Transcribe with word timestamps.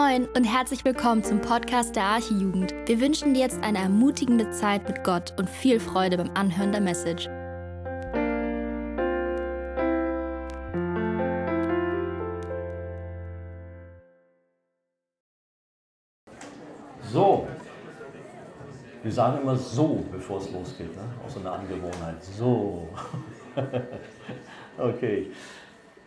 Moin 0.00 0.26
und 0.34 0.44
herzlich 0.44 0.82
willkommen 0.86 1.22
zum 1.22 1.42
Podcast 1.42 1.94
der 1.94 2.04
Archijugend. 2.04 2.72
Wir 2.86 3.00
wünschen 3.02 3.34
dir 3.34 3.40
jetzt 3.40 3.62
eine 3.62 3.78
ermutigende 3.78 4.50
Zeit 4.50 4.88
mit 4.88 5.04
Gott 5.04 5.34
und 5.38 5.50
viel 5.50 5.78
Freude 5.78 6.16
beim 6.16 6.30
Anhören 6.34 6.72
der 6.72 6.80
Message. 6.80 7.28
So, 17.12 17.46
wir 19.02 19.12
sagen 19.12 19.42
immer 19.42 19.56
so, 19.56 20.02
bevor 20.10 20.38
es 20.40 20.50
losgeht, 20.50 20.96
ne? 20.96 21.02
auch 21.26 21.28
so 21.28 21.40
eine 21.40 21.50
Angewohnheit. 21.50 22.24
So. 22.24 22.88
okay. 24.78 25.30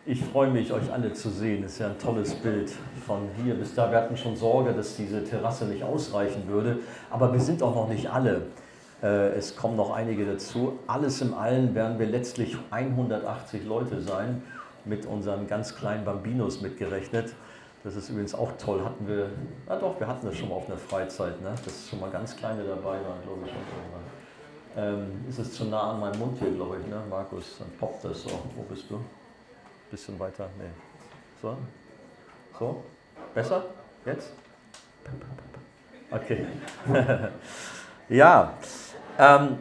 Ich 0.06 0.22
freue 0.22 0.50
mich, 0.50 0.70
euch 0.70 0.92
alle 0.92 1.14
zu 1.14 1.30
sehen. 1.30 1.62
Das 1.62 1.72
ist 1.72 1.78
ja 1.78 1.86
ein 1.86 1.98
tolles 1.98 2.34
Bild 2.34 2.70
von 3.06 3.26
hier 3.42 3.54
bis 3.54 3.74
da. 3.74 3.90
Wir 3.90 3.96
hatten 3.96 4.18
schon 4.18 4.36
Sorge, 4.36 4.74
dass 4.74 4.96
diese 4.96 5.24
Terrasse 5.24 5.64
nicht 5.64 5.82
ausreichen 5.82 6.46
würde, 6.46 6.80
aber 7.08 7.32
wir 7.32 7.40
sind 7.40 7.62
auch 7.62 7.74
noch 7.74 7.88
nicht 7.88 8.10
alle. 8.10 8.42
Äh, 9.02 9.28
es 9.30 9.56
kommen 9.56 9.76
noch 9.76 9.94
einige 9.94 10.26
dazu. 10.26 10.78
Alles 10.86 11.22
im 11.22 11.32
Allen 11.32 11.74
werden 11.74 11.98
wir 11.98 12.04
letztlich 12.04 12.54
180 12.70 13.64
Leute 13.64 14.02
sein, 14.02 14.42
mit 14.84 15.06
unseren 15.06 15.46
ganz 15.46 15.74
kleinen 15.74 16.04
Bambinos 16.04 16.60
mitgerechnet. 16.60 17.32
Das 17.82 17.96
ist 17.96 18.10
übrigens 18.10 18.34
auch 18.34 18.52
toll. 18.58 18.84
Hatten 18.84 19.08
wir, 19.08 19.30
na 19.66 19.76
doch, 19.76 19.98
wir 19.98 20.06
hatten 20.06 20.26
das 20.26 20.36
schon 20.36 20.50
mal 20.50 20.56
auf 20.56 20.66
einer 20.66 20.76
Freizeit, 20.76 21.40
ne? 21.40 21.54
dass 21.64 21.88
schon 21.88 22.00
mal 22.00 22.10
ganz 22.10 22.36
kleine 22.36 22.62
dabei 22.62 22.98
waren, 23.08 23.22
glaube 23.24 23.46
ich. 23.46 23.52
Ähm, 24.76 25.24
ist 25.30 25.38
es 25.38 25.54
zu 25.54 25.64
nah 25.64 25.92
an 25.92 26.00
meinem 26.00 26.18
Mund 26.18 26.36
hier, 26.38 26.50
glaube 26.50 26.76
ich, 26.78 26.86
ne? 26.88 27.00
Markus? 27.08 27.56
Dann 27.58 27.68
poppt 27.78 28.04
das 28.04 28.24
so. 28.24 28.30
Wo 28.54 28.64
bist 28.64 28.90
du? 28.90 29.00
Bisschen 29.94 30.18
weiter. 30.18 30.48
Nee. 30.58 30.64
So? 31.40 31.56
So? 32.58 32.82
Besser? 33.32 33.66
Jetzt? 34.04 34.32
Okay. 36.10 36.46
ja. 38.08 38.54
Ähm, 39.16 39.58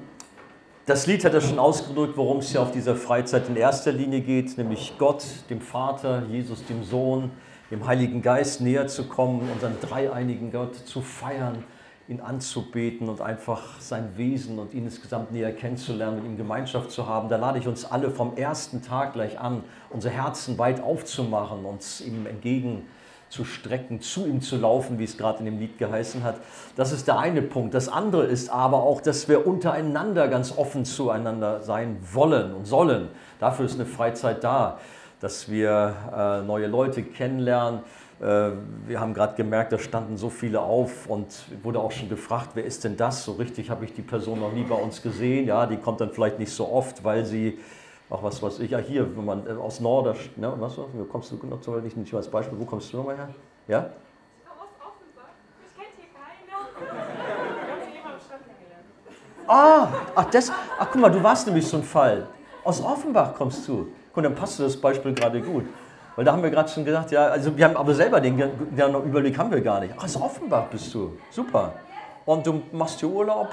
das 0.88 1.06
Lied 1.06 1.24
hat 1.24 1.36
ja 1.36 1.40
schon 1.40 1.60
ausgedrückt, 1.60 2.18
worum 2.18 2.40
es 2.40 2.50
hier 2.50 2.64
auf 2.64 2.72
dieser 2.72 2.96
Freizeit 2.96 3.48
in 3.48 3.56
erster 3.56 3.92
Linie 3.92 4.22
geht, 4.22 4.58
nämlich 4.58 4.96
Gott, 4.98 5.24
dem 5.52 5.62
Vater, 5.62 6.24
Jesus, 6.28 6.66
dem 6.66 6.84
Sohn, 6.84 7.30
dem 7.70 7.86
Heiligen 7.86 8.24
Geist 8.24 8.60
näher 8.60 8.88
zu 8.88 9.08
kommen, 9.08 9.48
unseren 9.52 9.80
dreieinigen 9.80 10.52
Gott 10.52 10.76
zu 10.76 11.02
feiern, 11.02 11.64
ihn 12.08 12.20
anzubeten 12.20 13.08
und 13.08 13.22
einfach 13.22 13.80
sein 13.80 14.18
Wesen 14.18 14.60
und 14.60 14.74
ihn 14.74 14.84
insgesamt 14.86 15.32
näher 15.32 15.54
kennenzulernen, 15.54 16.18
mit 16.18 16.26
ihm 16.26 16.38
Gemeinschaft 16.38 16.92
zu 16.92 17.08
haben. 17.08 17.30
Da 17.30 17.38
lade 17.38 17.60
ich 17.60 17.68
uns 17.68 17.86
alle 17.86 18.12
vom 18.12 18.36
ersten 18.36 18.82
Tag 18.82 19.14
gleich 19.14 19.40
an, 19.40 19.64
unsere 19.90 20.14
Herzen 20.14 20.58
weit 20.58 20.84
aufzumachen, 20.84 21.64
uns 21.64 22.02
ihm 22.02 22.26
entgegenzustrecken, 22.26 24.02
zu 24.02 24.28
ihm 24.28 24.42
zu 24.42 24.58
laufen, 24.58 25.00
wie 25.00 25.06
es 25.06 25.18
gerade 25.18 25.40
in 25.40 25.46
dem 25.46 25.60
Lied 25.60 25.78
geheißen 25.78 26.24
hat. 26.24 26.42
Das 26.76 26.92
ist 26.92 27.08
der 27.08 27.20
eine 27.20 27.42
Punkt. 27.42 27.74
Das 27.74 27.88
andere 27.88 28.26
ist 28.26 28.50
aber 28.50 28.84
auch, 28.84 29.00
dass 29.00 29.30
wir 29.30 29.48
untereinander 29.48 30.28
ganz 30.28 30.58
offen 30.58 30.84
zueinander 30.84 31.64
sein 31.64 31.98
wollen 32.12 32.54
und 32.54 32.66
sollen. 32.66 33.08
Dafür 33.40 33.66
ist 33.66 33.76
eine 33.76 33.86
Freizeit 33.86 34.44
da, 34.44 34.78
dass 35.22 35.50
wir 35.50 35.96
äh, 36.14 36.46
neue 36.46 36.68
Leute 36.68 37.02
kennenlernen 37.02 37.80
wir 38.24 39.02
haben 39.02 39.14
gerade 39.14 39.36
gemerkt, 39.36 39.74
da 39.74 39.80
standen 39.80 40.16
so 40.16 40.30
viele 40.30 40.62
auf 40.62 41.08
und 41.08 41.44
wurde 41.62 41.80
auch 41.80 41.92
schon 41.92 42.08
gefragt, 42.08 42.52
wer 42.54 42.64
ist 42.64 42.86
denn 42.86 42.96
das? 42.96 43.26
So 43.26 43.34
richtig 43.34 43.70
habe 43.70 43.84
ich 43.84 43.94
die 43.94 44.02
Person 44.02 44.40
noch 44.40 44.54
nie 44.54 44.64
bei 44.64 44.76
uns 44.76 45.02
gesehen. 45.02 45.46
Ja, 45.46 45.66
die 45.66 45.76
kommt 45.76 46.00
dann 46.00 46.12
vielleicht 46.12 46.40
nicht 46.40 46.52
so 46.52 46.70
oft, 46.70 47.04
weil 47.04 47.26
sie, 47.26 47.60
ach 48.10 48.24
was 48.24 48.42
weiß 48.42 48.60
ich, 48.60 48.72
ja 48.72 48.78
hier, 48.78 49.18
wenn 49.18 49.26
man 49.26 49.46
äh, 49.46 49.52
aus 49.52 49.82
Norden, 49.82 50.18
ne, 50.38 50.54
was, 50.58 50.78
wo 50.78 51.04
kommst 51.04 51.32
du 51.32 51.48
noch 51.48 51.60
zu, 51.60 51.72
nicht, 51.72 51.98
nicht 51.98 52.14
als 52.14 52.30
Beispiel, 52.30 52.58
wo 52.58 52.64
kommst 52.64 52.94
du 52.94 52.98
nochmal 52.98 53.18
her? 53.18 53.30
Ja? 53.68 53.90
Ah, 59.46 59.90
ach, 60.16 60.26
das, 60.32 60.50
ach 60.80 60.88
guck 60.90 61.02
mal, 61.02 61.10
du 61.10 61.22
warst 61.22 61.46
nämlich 61.46 61.68
so 61.68 61.76
ein 61.76 61.84
Fall. 61.84 62.28
Aus 62.64 62.82
Offenbach 62.82 63.34
kommst 63.36 63.68
du. 63.68 63.88
Guck, 64.14 64.24
dann 64.24 64.34
passt 64.34 64.58
das 64.62 64.78
Beispiel 64.78 65.14
gerade 65.14 65.42
gut. 65.42 65.66
Weil 66.16 66.26
da 66.26 66.32
haben 66.32 66.44
wir 66.44 66.52
gerade 66.52 66.70
schon 66.70 66.86
gesagt, 66.86 67.12
ja, 67.12 67.28
also 67.28 67.56
wir 67.58 67.66
haben 67.66 67.76
aber 67.76 67.94
selber 67.94 68.22
den, 68.22 68.38
den 68.38 68.96
Überblick 68.96 69.38
haben 69.38 69.52
wir 69.52 69.62
gar 69.62 69.80
nicht. 69.80 69.94
Ach, 69.98 70.04
aus 70.04 70.20
Offenbach 70.20 70.66
bist 70.68 70.94
du. 70.94 71.18
Super. 71.32 71.74
Und 72.26 72.46
du 72.46 72.62
machst 72.72 73.00
hier 73.00 73.10
Urlaub? 73.10 73.50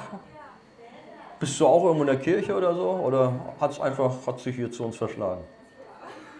Bist 1.38 1.58
du 1.58 1.66
auch 1.66 1.82
irgendwo 1.84 2.02
in 2.02 2.08
der 2.08 2.18
Kirche 2.18 2.54
oder 2.54 2.74
so? 2.74 3.00
Oder 3.02 3.32
hat 3.58 3.70
es 3.70 3.80
einfach, 3.80 4.12
hat 4.26 4.40
sich 4.40 4.54
hier 4.54 4.70
zu 4.70 4.84
uns 4.84 4.96
verschlagen? 4.96 5.40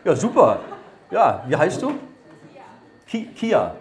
Ja, 0.05 0.15
super. 0.15 0.59
Ja, 1.11 1.43
wie 1.47 1.57
heißt 1.57 1.81
du? 1.81 1.95
Kia. 3.07 3.25
Kia. 3.35 3.75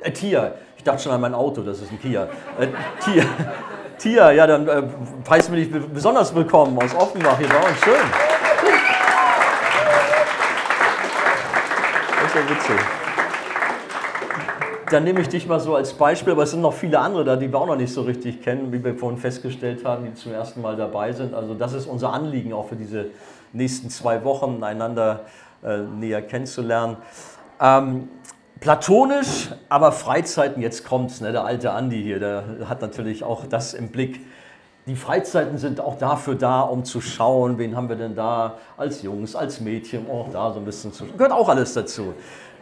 Äh, 0.00 0.12
Tia. 0.12 0.52
Ich 0.76 0.84
dachte 0.84 1.02
schon 1.02 1.12
an 1.12 1.20
mein 1.20 1.34
Auto, 1.34 1.62
das 1.62 1.80
ist 1.80 1.90
ein 1.90 2.00
Kia. 2.00 2.28
Äh, 2.58 2.68
Tia. 3.02 3.24
Tia, 3.98 4.32
ja, 4.32 4.46
dann 4.46 4.68
äh, 4.68 4.82
wir 5.28 5.56
dich 5.56 5.70
besonders 5.70 6.34
willkommen 6.34 6.76
aus 6.78 6.94
Offenbach 6.94 7.38
hier 7.38 7.48
bei 7.48 7.56
uns. 7.56 7.78
Schön. 7.82 8.31
Witzig. 12.48 12.76
Dann 14.90 15.04
nehme 15.04 15.20
ich 15.20 15.28
dich 15.28 15.46
mal 15.46 15.58
so 15.58 15.74
als 15.74 15.94
Beispiel, 15.94 16.32
aber 16.34 16.42
es 16.42 16.50
sind 16.50 16.60
noch 16.60 16.74
viele 16.74 16.98
andere 16.98 17.24
da, 17.24 17.36
die 17.36 17.50
wir 17.50 17.58
auch 17.58 17.66
noch 17.66 17.76
nicht 17.76 17.92
so 17.92 18.02
richtig 18.02 18.42
kennen, 18.42 18.72
wie 18.72 18.84
wir 18.84 18.94
vorhin 18.94 19.18
festgestellt 19.18 19.84
haben, 19.84 20.04
die 20.04 20.14
zum 20.14 20.32
ersten 20.32 20.60
Mal 20.60 20.76
dabei 20.76 21.12
sind. 21.12 21.32
Also 21.32 21.54
das 21.54 21.72
ist 21.72 21.86
unser 21.86 22.12
Anliegen 22.12 22.52
auch 22.52 22.68
für 22.68 22.76
diese 22.76 23.06
nächsten 23.52 23.88
zwei 23.88 24.22
Wochen, 24.24 24.62
einander 24.62 25.20
äh, 25.64 25.78
näher 25.78 26.20
kennenzulernen. 26.20 26.98
Ähm, 27.58 28.08
platonisch, 28.60 29.50
aber 29.68 29.92
Freizeiten, 29.92 30.62
jetzt 30.62 30.84
kommt's, 30.84 31.20
ne, 31.20 31.32
der 31.32 31.44
alte 31.44 31.72
Andi 31.72 32.02
hier, 32.02 32.20
der 32.20 32.44
hat 32.68 32.82
natürlich 32.82 33.24
auch 33.24 33.46
das 33.46 33.72
im 33.72 33.88
Blick. 33.88 34.20
Die 34.86 34.96
Freizeiten 34.96 35.58
sind 35.58 35.80
auch 35.80 35.96
dafür 35.96 36.34
da, 36.34 36.62
um 36.62 36.84
zu 36.84 37.00
schauen, 37.00 37.56
wen 37.56 37.76
haben 37.76 37.88
wir 37.88 37.94
denn 37.94 38.16
da 38.16 38.58
als 38.76 39.02
Jungs, 39.02 39.36
als 39.36 39.60
Mädchen, 39.60 40.10
auch 40.10 40.30
da 40.32 40.52
so 40.52 40.58
ein 40.58 40.64
bisschen 40.64 40.92
zu. 40.92 41.06
Gehört 41.06 41.30
auch 41.30 41.48
alles 41.48 41.72
dazu. 41.74 42.14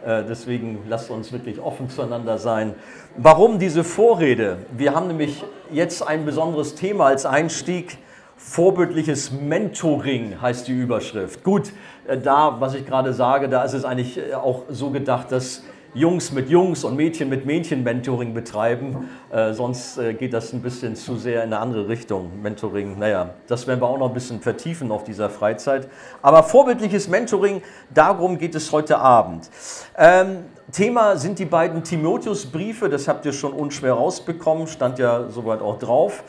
Äh, 0.05 0.23
deswegen 0.29 0.83
lasst 0.87 1.09
uns 1.09 1.31
wirklich 1.31 1.59
offen 1.59 1.89
zueinander 1.89 2.37
sein. 2.37 2.75
Warum 3.17 3.57
diese 3.57 3.83
Vorrede? 3.83 4.57
Wir 4.71 4.93
haben 4.93 5.07
nämlich 5.07 5.43
jetzt 5.71 6.07
ein 6.07 6.23
besonderes 6.23 6.75
Thema 6.75 7.07
als 7.07 7.25
Einstieg. 7.25 7.97
Vorbildliches 8.37 9.31
Mentoring 9.31 10.39
heißt 10.39 10.67
die 10.67 10.73
Überschrift. 10.73 11.43
Gut, 11.43 11.71
äh, 12.07 12.19
da, 12.19 12.57
was 12.59 12.75
ich 12.75 12.85
gerade 12.85 13.13
sage, 13.13 13.49
da 13.49 13.63
ist 13.63 13.73
es 13.73 13.83
eigentlich 13.83 14.19
äh, 14.19 14.35
auch 14.35 14.65
so 14.69 14.91
gedacht, 14.91 15.31
dass 15.31 15.63
Jungs 15.93 16.31
mit 16.31 16.49
Jungs 16.49 16.85
und 16.85 16.95
Mädchen 16.95 17.27
mit 17.27 17.45
Mädchen 17.45 17.83
Mentoring 17.83 18.33
betreiben. 18.33 19.09
Äh, 19.29 19.51
sonst 19.51 19.97
äh, 19.97 20.13
geht 20.13 20.31
das 20.31 20.53
ein 20.53 20.61
bisschen 20.61 20.95
zu 20.95 21.17
sehr 21.17 21.43
in 21.43 21.51
eine 21.51 21.59
andere 21.59 21.89
Richtung. 21.89 22.41
Mentoring, 22.41 22.97
naja, 22.97 23.31
das 23.47 23.67
werden 23.67 23.81
wir 23.81 23.87
auch 23.87 23.97
noch 23.97 24.07
ein 24.07 24.13
bisschen 24.13 24.39
vertiefen 24.39 24.89
auf 24.89 25.03
dieser 25.03 25.29
Freizeit. 25.29 25.89
Aber 26.21 26.43
vorbildliches 26.43 27.09
Mentoring, 27.09 27.61
darum 27.93 28.37
geht 28.37 28.55
es 28.55 28.71
heute 28.71 28.99
Abend. 28.99 29.49
Ähm, 29.97 30.45
Thema 30.71 31.17
sind 31.17 31.39
die 31.39 31.45
beiden 31.45 31.83
Timotheus-Briefe, 31.83 32.87
das 32.87 33.09
habt 33.09 33.25
ihr 33.25 33.33
schon 33.33 33.51
unschwer 33.51 33.93
rausbekommen, 33.93 34.67
stand 34.67 34.97
ja 34.97 35.29
soweit 35.29 35.61
auch 35.61 35.77
drauf. 35.77 36.23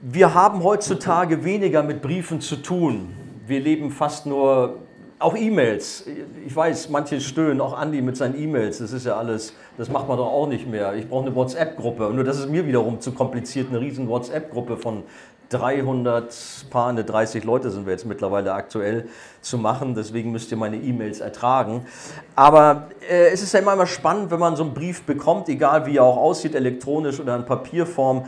Wir 0.00 0.32
haben 0.32 0.64
heutzutage 0.64 1.44
weniger 1.44 1.82
mit 1.82 2.00
Briefen 2.00 2.40
zu 2.40 2.56
tun. 2.56 3.14
Wir 3.46 3.60
leben 3.60 3.90
fast 3.90 4.24
nur 4.24 4.78
auch 5.18 5.36
E-Mails. 5.36 6.04
Ich 6.46 6.54
weiß, 6.54 6.90
manche 6.90 7.20
stöhnen, 7.20 7.60
auch 7.60 7.72
Andi 7.72 8.02
mit 8.02 8.16
seinen 8.16 8.38
E-Mails. 8.38 8.78
Das 8.78 8.92
ist 8.92 9.06
ja 9.06 9.16
alles, 9.16 9.54
das 9.78 9.88
macht 9.88 10.08
man 10.08 10.18
doch 10.18 10.26
auch 10.26 10.46
nicht 10.46 10.68
mehr. 10.68 10.94
Ich 10.94 11.08
brauche 11.08 11.26
eine 11.26 11.34
WhatsApp-Gruppe. 11.34 12.10
Nur 12.12 12.24
das 12.24 12.38
ist 12.38 12.48
mir 12.48 12.66
wiederum 12.66 13.00
zu 13.00 13.12
kompliziert, 13.12 13.68
eine 13.70 13.80
riesen 13.80 14.08
WhatsApp-Gruppe 14.08 14.76
von 14.76 15.04
300, 15.48 16.66
paar 16.70 16.92
30 16.92 17.44
Leute 17.44 17.70
sind 17.70 17.86
wir 17.86 17.92
jetzt 17.92 18.04
mittlerweile 18.04 18.52
aktuell 18.52 19.08
zu 19.40 19.58
machen. 19.58 19.94
Deswegen 19.94 20.32
müsst 20.32 20.50
ihr 20.50 20.56
meine 20.56 20.76
E-Mails 20.76 21.20
ertragen. 21.20 21.86
Aber 22.34 22.88
äh, 23.08 23.28
es 23.28 23.42
ist 23.42 23.54
ja 23.54 23.60
immer, 23.60 23.72
immer 23.72 23.86
spannend, 23.86 24.30
wenn 24.30 24.40
man 24.40 24.56
so 24.56 24.64
einen 24.64 24.74
Brief 24.74 25.02
bekommt, 25.02 25.48
egal 25.48 25.86
wie 25.86 25.98
er 25.98 26.02
auch 26.02 26.16
aussieht, 26.16 26.54
elektronisch 26.54 27.20
oder 27.20 27.36
in 27.36 27.44
Papierform. 27.44 28.24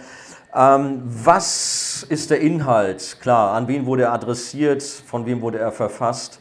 Ähm, 0.55 1.03
was 1.05 2.07
ist 2.09 2.31
der 2.31 2.41
Inhalt? 2.41 3.19
Klar, 3.21 3.55
an 3.55 3.69
wen 3.69 3.85
wurde 3.85 4.05
er 4.05 4.13
adressiert? 4.13 4.83
Von 4.83 5.27
wem 5.27 5.43
wurde 5.43 5.59
er 5.59 5.73
verfasst? 5.73 6.41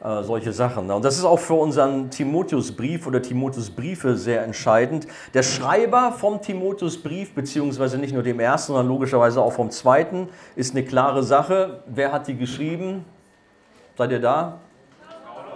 Äh, 0.00 0.22
solche 0.22 0.52
Sachen. 0.52 0.88
Und 0.92 1.04
das 1.04 1.18
ist 1.18 1.24
auch 1.24 1.40
für 1.40 1.54
unseren 1.54 2.08
Timotheusbrief 2.08 3.08
oder 3.08 3.20
Timotheusbriefe 3.20 4.16
sehr 4.16 4.44
entscheidend. 4.44 5.08
Der 5.34 5.42
Schreiber 5.42 6.12
vom 6.12 6.40
Timotheusbrief, 6.40 7.34
beziehungsweise 7.34 7.98
nicht 7.98 8.14
nur 8.14 8.22
dem 8.22 8.38
ersten, 8.38 8.68
sondern 8.68 8.86
logischerweise 8.86 9.40
auch 9.40 9.52
vom 9.52 9.72
zweiten, 9.72 10.28
ist 10.54 10.72
eine 10.72 10.84
klare 10.84 11.24
Sache. 11.24 11.82
Wer 11.86 12.12
hat 12.12 12.28
die 12.28 12.36
geschrieben? 12.36 13.04
Seid 13.96 14.12
ihr 14.12 14.20
da? 14.20 14.60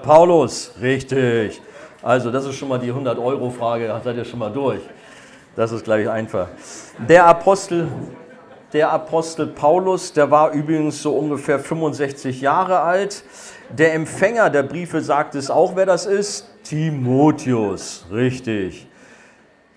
Paulus, 0.03 0.73
richtig. 0.81 1.63
Also 2.03 2.33
das 2.33 2.45
ist 2.45 2.57
schon 2.57 2.69
mal 2.69 2.81
die 2.81 2.93
100-Euro-Frage, 2.93 3.95
seid 4.03 4.17
ihr 4.17 4.25
schon 4.25 4.41
mal 4.41 4.53
durch. 4.53 4.81
Das 5.55 5.71
ist, 5.71 5.85
glaube 5.85 6.03
ich, 6.03 6.11
einfach. 6.11 6.49
Der 7.09 7.27
Apostel, 7.27 7.87
der 8.73 8.91
Apostel 8.91 9.47
Paulus, 9.49 10.13
der 10.13 10.31
war 10.31 10.53
übrigens 10.53 11.03
so 11.03 11.15
ungefähr 11.15 11.59
65 11.59 12.41
Jahre 12.41 12.81
alt. 12.81 13.25
Der 13.71 13.95
Empfänger 13.95 14.49
der 14.51 14.63
Briefe 14.63 15.03
sagt 15.03 15.35
es 15.35 15.51
auch, 15.51 15.77
wer 15.77 15.87
das 15.87 16.07
ist. 16.07 16.47
Timotheus, 16.65 18.07
richtig. 18.11 18.87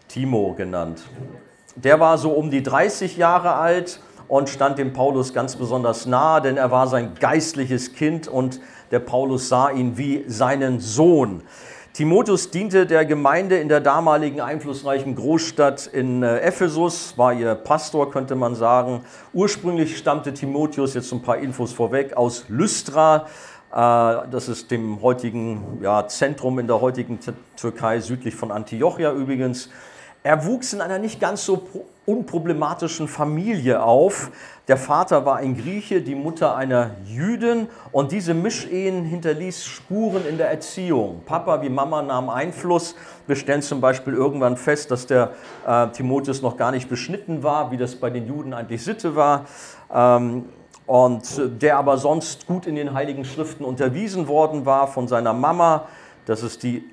Timo 0.08 0.54
genannt. 0.54 1.04
Der 1.76 2.00
war 2.00 2.18
so 2.18 2.32
um 2.32 2.50
die 2.50 2.64
30 2.64 3.18
Jahre 3.18 3.56
alt 3.56 4.00
und 4.30 4.50
stand 4.50 4.80
dem 4.80 4.94
Paulus 4.94 5.34
ganz 5.34 5.58
besonders 5.58 6.06
nahe, 6.06 6.42
denn 6.42 6.56
er 6.56 6.72
war 6.72 6.88
sein 6.88 7.16
geistliches 7.20 7.94
Kind 7.94 8.30
und 8.30 8.62
der 8.92 9.00
Paulus 9.00 9.50
sah 9.50 9.72
ihn 9.72 9.98
wie 9.98 10.24
seinen 10.28 10.80
Sohn. 10.80 11.42
Timotheus 11.96 12.50
diente 12.52 12.86
der 12.86 13.06
Gemeinde 13.06 13.58
in 13.58 13.70
der 13.70 13.80
damaligen 13.80 14.42
einflussreichen 14.42 15.16
Großstadt 15.16 15.88
in 15.88 16.24
äh, 16.24 16.40
Ephesus, 16.40 17.18
war 17.18 17.32
ihr 17.32 17.56
Pastor, 17.56 18.12
könnte 18.12 18.36
man 18.36 18.54
sagen. 18.54 19.06
Ursprünglich 19.32 19.98
stammte 19.98 20.34
Timotheus, 20.34 20.94
jetzt 20.94 21.14
ein 21.14 21.22
paar 21.22 21.38
Infos 21.38 21.72
vorweg, 21.72 22.18
aus 22.18 22.44
Lystra. 22.50 23.28
Äh, 23.72 24.28
das 24.30 24.50
ist 24.50 24.72
dem 24.72 25.02
heutigen 25.02 25.80
ja, 25.82 26.06
Zentrum 26.06 26.60
in 26.60 26.68
der 26.68 26.82
heutigen 26.82 27.18
Türkei, 27.56 28.02
südlich 28.02 28.36
von 28.36 28.52
Antiochia 28.52 29.14
übrigens. 29.14 29.70
Er 30.26 30.44
wuchs 30.44 30.74
in 30.74 30.82
einer 30.82 30.98
nicht 30.98 31.20
ganz 31.20 31.46
so 31.46 31.68
unproblematischen 32.08 33.08
Familie 33.08 33.84
auf. 33.84 34.32
Der 34.68 34.76
Vater 34.76 35.24
war 35.24 35.36
ein 35.36 35.56
Grieche, 35.56 36.02
die 36.02 36.16
Mutter 36.16 36.56
einer 36.56 36.96
Jüdin 37.06 37.68
und 37.92 38.12
diese 38.12 38.34
Mischehen 38.34 39.06
hinterließ 39.06 39.64
Spuren 39.64 40.26
in 40.28 40.40
der 40.40 40.50
Erziehung. 40.50 41.22
Papa 41.28 41.62
wie 41.62 41.70
Mama 41.70 42.02
nahmen 42.02 42.32
Einfluss. 42.32 42.96
Wir 43.28 43.36
stellen 43.36 43.62
zum 43.62 43.82
Beispiel 43.82 44.16
irgendwann 44.16 44.58
fest, 44.58 44.90
dass 44.90 45.06
der 45.06 45.34
äh, 45.68 45.90
Timotheus 45.90 46.42
noch 46.42 46.58
gar 46.58 46.72
nicht 46.72 46.90
beschnitten 46.90 47.44
war, 47.44 47.70
wie 47.70 47.78
das 47.78 47.96
bei 47.96 48.10
den 48.10 48.26
Juden 48.26 48.56
eigentlich 48.56 48.84
Sitte 48.84 49.16
war. 49.16 49.46
Ähm, 49.94 50.46
und 50.88 51.40
der 51.62 51.78
aber 51.78 52.00
sonst 52.00 52.48
gut 52.48 52.66
in 52.66 52.74
den 52.74 52.96
Heiligen 52.96 53.26
Schriften 53.26 53.64
unterwiesen 53.64 54.28
worden 54.28 54.66
war 54.66 54.88
von 54.88 55.08
seiner 55.08 55.34
Mama. 55.34 55.86
Das 56.26 56.42
ist 56.42 56.64
die 56.64 56.84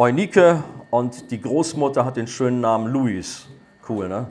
Eunike 0.00 0.64
und 0.88 1.30
die 1.30 1.42
Großmutter 1.42 2.06
hat 2.06 2.16
den 2.16 2.26
schönen 2.26 2.62
Namen 2.62 2.86
Louis. 2.86 3.44
Cool, 3.86 4.08
ne? 4.08 4.28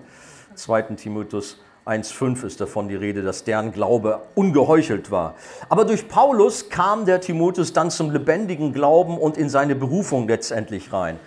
2. 0.55 0.81
Timotheus 0.95 1.57
1,5 1.85 2.43
ist 2.43 2.59
davon 2.59 2.89
die 2.89 2.95
Rede, 2.95 3.21
dass 3.21 3.43
deren 3.43 3.71
Glaube 3.71 4.23
ungeheuchelt 4.33 5.11
war. 5.11 5.35
Aber 5.69 5.85
durch 5.85 6.07
Paulus 6.07 6.69
kam 6.69 7.05
der 7.05 7.21
Timotheus 7.21 7.71
dann 7.71 7.91
zum 7.91 8.09
lebendigen 8.09 8.73
Glauben 8.73 9.19
und 9.19 9.37
in 9.37 9.47
seine 9.47 9.75
Berufung 9.75 10.27
letztendlich 10.27 10.91
rein. 10.91 11.19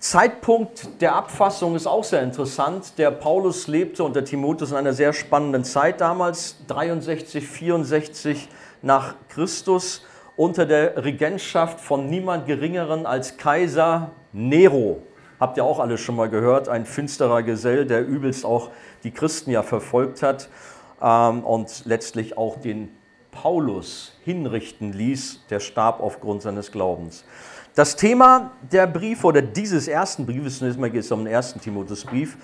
Zeitpunkt 0.00 1.00
der 1.00 1.14
Abfassung 1.14 1.74
ist 1.74 1.86
auch 1.86 2.04
sehr 2.04 2.22
interessant. 2.22 2.98
Der 2.98 3.10
Paulus 3.10 3.68
lebte 3.68 4.04
unter 4.04 4.22
Timotheus 4.22 4.72
in 4.72 4.76
einer 4.76 4.92
sehr 4.92 5.14
spannenden 5.14 5.64
Zeit 5.64 6.02
damals, 6.02 6.58
63, 6.66 7.48
64 7.48 8.50
nach 8.82 9.14
Christus 9.30 10.02
unter 10.42 10.66
der 10.66 11.04
Regentschaft 11.04 11.80
von 11.80 12.10
niemand 12.10 12.46
Geringeren 12.46 13.06
als 13.06 13.36
Kaiser 13.36 14.10
Nero. 14.32 15.00
Habt 15.38 15.56
ihr 15.56 15.64
auch 15.64 15.78
alle 15.78 15.96
schon 15.96 16.16
mal 16.16 16.28
gehört, 16.28 16.68
ein 16.68 16.84
finsterer 16.84 17.44
Gesell, 17.44 17.86
der 17.86 18.04
übelst 18.04 18.44
auch 18.44 18.70
die 19.04 19.12
Christen 19.12 19.52
ja 19.52 19.62
verfolgt 19.62 20.20
hat 20.20 20.48
ähm, 21.00 21.44
und 21.44 21.84
letztlich 21.84 22.36
auch 22.36 22.58
den 22.58 22.88
Paulus 23.30 24.18
hinrichten 24.24 24.92
ließ, 24.92 25.46
der 25.48 25.60
starb 25.60 26.00
aufgrund 26.00 26.42
seines 26.42 26.72
Glaubens. 26.72 27.24
Das 27.76 27.94
Thema 27.94 28.50
der 28.72 28.88
Briefe 28.88 29.28
oder 29.28 29.42
dieses 29.42 29.86
ersten 29.86 30.26
Briefes, 30.26 30.58
zunächst 30.58 30.80
mal 30.80 30.90
geht 30.90 31.02
es 31.02 31.12
um 31.12 31.20
den 31.20 31.32
ersten 31.32 31.60
Timotheusbrief, 31.60 32.36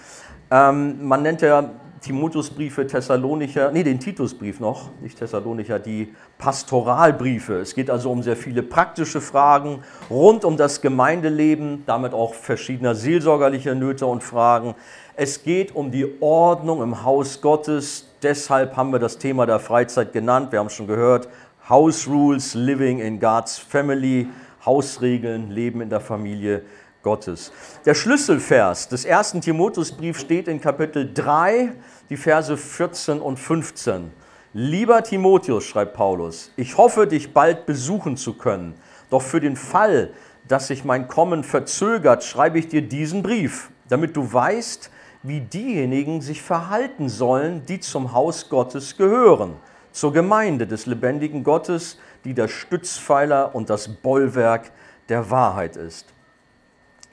ähm, 0.53 1.05
man 1.05 1.23
nennt 1.23 1.43
ja 1.43 1.69
Timotheusbriefe, 2.09 2.87
Thessalonicher, 2.87 3.71
nee, 3.71 3.83
den 3.83 4.01
Titusbrief 4.01 4.61
noch, 4.61 4.89
nicht 5.03 5.19
Thessalonicher, 5.19 5.79
die 5.79 6.15
Pastoralbriefe. 6.39 7.61
Es 7.61 7.75
geht 7.75 7.91
also 7.91 8.11
um 8.11 8.23
sehr 8.23 8.35
viele 8.35 8.63
praktische 8.63 9.21
Fragen 9.21 9.81
rund 10.09 10.47
um 10.47 10.57
das 10.57 10.81
Gemeindeleben, 10.81 11.83
damit 11.85 12.15
auch 12.15 12.33
verschiedener 12.33 12.95
seelsorgerlicher 12.95 13.75
Nöte 13.75 14.07
und 14.07 14.25
Fragen. 14.25 14.75
Es 15.17 15.43
geht 15.43 15.77
um 15.77 15.91
die 15.91 16.07
Ordnung 16.23 16.83
im 16.83 17.05
Haus 17.05 17.43
Gottes. 17.43 18.07
Deshalb 18.23 18.75
haben 18.75 18.91
wir 18.91 19.01
das 19.01 19.19
Thema 19.19 19.45
der 19.45 19.59
Freizeit 19.59 20.15
genannt. 20.15 20.51
Wir 20.51 20.61
haben 20.61 20.71
schon 20.71 20.87
gehört, 20.87 21.29
House 21.69 22.09
Rules, 22.09 22.55
Living 22.55 23.01
in 23.01 23.21
God's 23.21 23.59
Family, 23.59 24.29
Hausregeln, 24.65 25.51
Leben 25.51 25.83
in 25.83 25.91
der 25.91 26.01
Familie 26.01 26.63
Gottes. 27.03 27.53
Der 27.85 27.95
Schlüsselvers 27.95 28.89
des 28.89 29.05
ersten 29.05 29.41
Timotheusbriefs 29.41 30.21
steht 30.21 30.49
in 30.49 30.61
Kapitel 30.61 31.11
3, 31.13 31.73
die 32.11 32.17
Verse 32.17 32.57
14 32.57 33.21
und 33.21 33.39
15. 33.39 34.11
Lieber 34.55 35.03
Timotheus, 35.03 35.65
schreibt 35.65 35.95
Paulus, 35.95 36.53
ich 36.57 36.77
hoffe, 36.77 37.07
dich 37.07 37.33
bald 37.33 37.67
besuchen 37.67 38.17
zu 38.17 38.35
können. 38.35 38.75
Doch 39.11 39.23
für 39.23 39.41
den 39.41 39.57
Fall, 39.57 40.11
dass 40.49 40.69
sich 40.69 40.85
mein 40.85 41.07
Kommen 41.07 41.45
verzögert, 41.45 42.25
schreibe 42.25 42.59
ich 42.59 42.69
dir 42.69 42.83
diesen 42.83 43.23
Brief, 43.23 43.71
damit 43.89 44.17
du 44.17 44.33
weißt, 44.33 44.91
wie 45.23 45.41
diejenigen 45.41 46.21
sich 46.21 46.43
verhalten 46.43 47.09
sollen, 47.09 47.67
die 47.67 47.81
zum 47.81 48.13
Haus 48.13 48.49
Gottes 48.49 48.97
gehören, 48.97 49.57
zur 49.93 50.13
Gemeinde 50.13 50.67
des 50.67 50.87
lebendigen 50.87 51.45
Gottes, 51.45 51.99
die 52.25 52.35
der 52.35 52.49
Stützpfeiler 52.49 53.55
und 53.55 53.69
das 53.69 53.89
Bollwerk 53.89 54.71
der 55.09 55.31
Wahrheit 55.31 55.77
ist. 55.77 56.07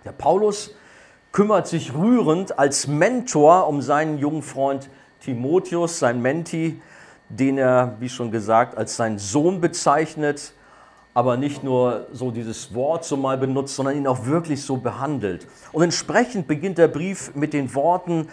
Der 0.06 0.12
Paulus 0.12 0.69
kümmert 1.31 1.68
sich 1.68 1.96
rührend 1.96 2.60
als 2.60 2.88
Mentor 2.88 3.68
um 3.68 3.81
seinen 3.81 4.19
jungen 4.19 4.44
Freund 4.44 4.88
Timotheus, 5.19 5.98
sein 5.98 6.22
Menti, 6.22 6.80
den 7.30 7.57
er, 7.57 7.96
wie 8.00 8.07
schon 8.07 8.30
gesagt, 8.30 8.78
als 8.78 8.96
seinen 8.96 9.18
Sohn 9.18 9.62
bezeichnet, 9.62 10.54
aber 11.16 11.38
nicht 11.38 11.63
nur 11.63 12.06
so 12.12 12.30
dieses 12.30 12.75
Wort 12.75 13.04
so 13.04 13.18
mal 13.18 13.40
benutzt, 13.40 13.75
sondern 13.75 13.98
ihn 13.98 14.06
auch 14.06 14.28
wirklich 14.28 14.62
so 14.62 14.78
behandelt. 14.78 15.48
Und 15.72 15.81
entsprechend 15.81 16.46
beginnt 16.46 16.78
der 16.78 16.88
Brief 16.88 17.34
mit 17.34 17.54
den 17.54 17.74
Worten, 17.74 18.28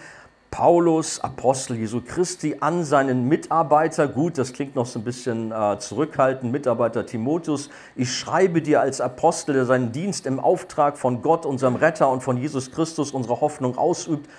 Paulus, 0.53 1.19
Apostel 1.19 1.77
Jesu 1.77 1.99
Christi, 1.99 2.57
an 2.59 2.83
seinen 2.83 3.27
Mitarbeiter, 3.27 4.07
gut, 4.07 4.37
das 4.37 4.53
klingt 4.53 4.75
noch 4.75 4.85
so 4.85 4.99
ein 4.99 5.03
bisschen 5.03 5.51
äh, 5.51 5.79
zurückhaltend, 5.79 6.51
Mitarbeiter 6.51 7.07
Timotheus, 7.07 7.71
ich 7.95 8.15
schreibe 8.15 8.61
dir 8.61 8.79
als 8.79 9.01
Apostel, 9.01 9.55
der 9.55 9.65
seinen 9.65 9.91
Dienst 9.91 10.27
im 10.27 10.39
Auftrag 10.39 10.99
von 10.99 11.23
Gott, 11.23 11.47
unserem 11.47 11.75
Retter 11.75 12.07
und 12.07 12.21
von 12.21 12.37
Jesus 12.37 12.69
Christus, 12.69 13.09
unsere 13.09 13.41
Hoffnung 13.41 13.79
ausübt. 13.79 14.29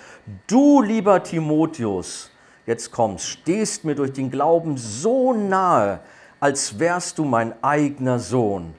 Du, 0.47 0.81
lieber 0.81 1.21
Timotheus, 1.21 2.31
jetzt 2.65 2.93
kommst, 2.93 3.25
stehst 3.27 3.83
mir 3.83 3.95
durch 3.95 4.13
den 4.13 4.31
Glauben 4.31 4.77
so 4.77 5.33
nahe, 5.33 5.99
als 6.39 6.79
wärst 6.79 7.17
du 7.17 7.25
mein 7.25 7.61
eigener 7.61 8.19
Sohn. 8.19 8.73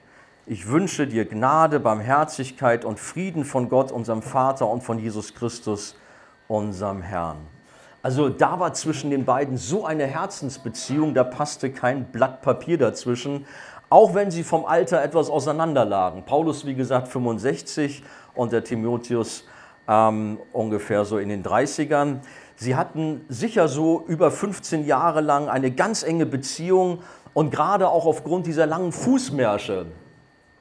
Ich 0.46 0.68
wünsche 0.68 1.06
dir 1.06 1.26
Gnade, 1.26 1.80
Barmherzigkeit 1.80 2.86
und 2.86 2.98
Frieden 2.98 3.44
von 3.44 3.68
Gott, 3.68 3.92
unserem 3.92 4.22
Vater 4.22 4.70
und 4.70 4.82
von 4.82 4.98
Jesus 4.98 5.34
Christus 5.34 5.96
unserem 6.48 7.02
Herrn. 7.02 7.38
Also 8.02 8.28
da 8.28 8.60
war 8.60 8.72
zwischen 8.72 9.10
den 9.10 9.24
beiden 9.24 9.56
so 9.56 9.84
eine 9.84 10.06
Herzensbeziehung, 10.06 11.14
da 11.14 11.24
passte 11.24 11.72
kein 11.72 12.04
Blatt 12.04 12.40
Papier 12.42 12.78
dazwischen, 12.78 13.46
auch 13.88 14.14
wenn 14.14 14.30
sie 14.30 14.44
vom 14.44 14.64
Alter 14.64 15.02
etwas 15.02 15.28
auseinanderlagen. 15.28 16.24
Paulus, 16.24 16.66
wie 16.66 16.74
gesagt, 16.74 17.08
65 17.08 18.02
und 18.34 18.52
der 18.52 18.62
Timotheus 18.64 19.44
ähm, 19.88 20.38
ungefähr 20.52 21.04
so 21.04 21.18
in 21.18 21.28
den 21.28 21.42
30ern. 21.42 22.18
Sie 22.56 22.76
hatten 22.76 23.24
sicher 23.28 23.68
so 23.68 24.04
über 24.06 24.30
15 24.30 24.86
Jahre 24.86 25.20
lang 25.20 25.48
eine 25.48 25.70
ganz 25.70 26.02
enge 26.02 26.26
Beziehung 26.26 27.00
und 27.34 27.50
gerade 27.50 27.88
auch 27.88 28.06
aufgrund 28.06 28.46
dieser 28.46 28.66
langen 28.66 28.92
Fußmärsche, 28.92 29.86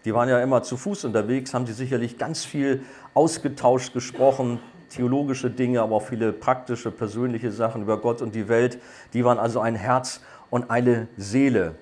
die 0.04 0.13
waren 0.13 0.30
ja 0.30 0.39
immer 0.39 0.62
zu 0.62 0.77
Fuß 0.77 1.06
unterwegs, 1.06 1.54
haben 1.54 1.65
sie 1.65 1.74
sicherlich 1.74 2.18
ganz 2.18 2.44
viel 2.44 2.84
ausgetauscht, 3.13 3.94
gesprochen, 3.94 4.60
theologische 4.89 5.50
Dinge, 5.50 5.82
aber 5.82 5.96
auch 5.96 6.04
viele 6.04 6.32
praktische, 6.32 6.92
persönliche 6.92 7.51
Sachen 7.51 7.82
über 7.84 7.98
Gott 7.98 8.22
und 8.22 8.36
die 8.36 8.48
Welt. 8.48 8.80
Die 9.13 9.25
waren 9.25 9.39
also 9.39 9.60
ein 9.60 9.75
Herz 9.75 10.22
und 10.50 10.70
eine 10.70 11.08
Seele. 11.18 11.75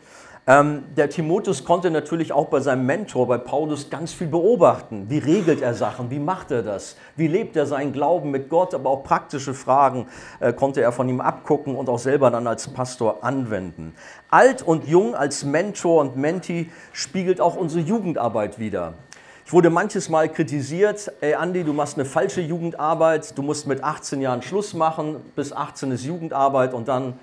Ähm, 0.46 0.84
der 0.98 1.10
Timotheus 1.10 1.64
konnte 1.64 1.90
natürlich 1.90 2.34
auch 2.34 2.48
bei 2.48 2.60
seinem 2.60 2.86
Mentor, 2.86 3.28
bei 3.28 3.38
Paulus, 3.38 3.90
ganz 3.90 4.12
viel 4.12 4.28
beobachten. 4.28 5.06
Wie 5.08 5.20
regelt 5.20 5.62
er 5.62 5.74
Sachen? 5.74 6.12
Wie 6.12 6.20
macht 6.20 6.52
er 6.52 6.64
das? 6.64 6.98
Wie 7.16 7.28
lebt 7.28 7.56
er 7.56 7.66
seinen 7.66 7.94
Glauben 7.94 8.30
mit 8.30 8.50
Gott? 8.50 8.74
Aber 8.74 8.90
auch 8.90 9.04
praktische 9.04 9.54
Fragen 9.54 10.08
äh, 10.42 10.52
konnte 10.52 10.82
er 10.82 10.92
von 10.92 11.08
ihm 11.08 11.22
abgucken 11.22 11.76
und 11.78 11.88
auch 11.88 12.00
selber 12.00 12.30
dann 12.30 12.46
als 12.46 12.68
Pastor 12.68 13.24
anwenden. 13.24 13.96
Alt 14.30 14.62
und 14.62 14.86
jung 14.86 15.16
als 15.16 15.46
Mentor 15.46 16.02
und 16.02 16.18
Menti 16.18 16.70
spiegelt 16.92 17.40
auch 17.40 17.56
unsere 17.56 17.82
Jugendarbeit 17.82 18.60
wider. 18.60 18.96
Ich 19.46 19.52
wurde 19.52 19.70
manches 19.70 20.08
Mal 20.08 20.30
kritisiert, 20.30 21.12
ey 21.20 21.34
Andi, 21.34 21.66
du 21.66 21.74
machst 21.74 21.98
eine 21.98 22.06
falsche 22.06 22.40
Jugendarbeit, 22.40 23.38
du 23.38 23.42
musst 23.42 23.68
mit 23.68 23.84
18 23.84 24.22
Jahren 24.22 24.42
Schluss 24.42 24.74
machen, 24.74 25.18
bis 25.36 25.52
18 25.52 25.92
ist 25.92 26.06
Jugendarbeit 26.06 26.74
und 26.74 26.88
dann, 26.88 27.20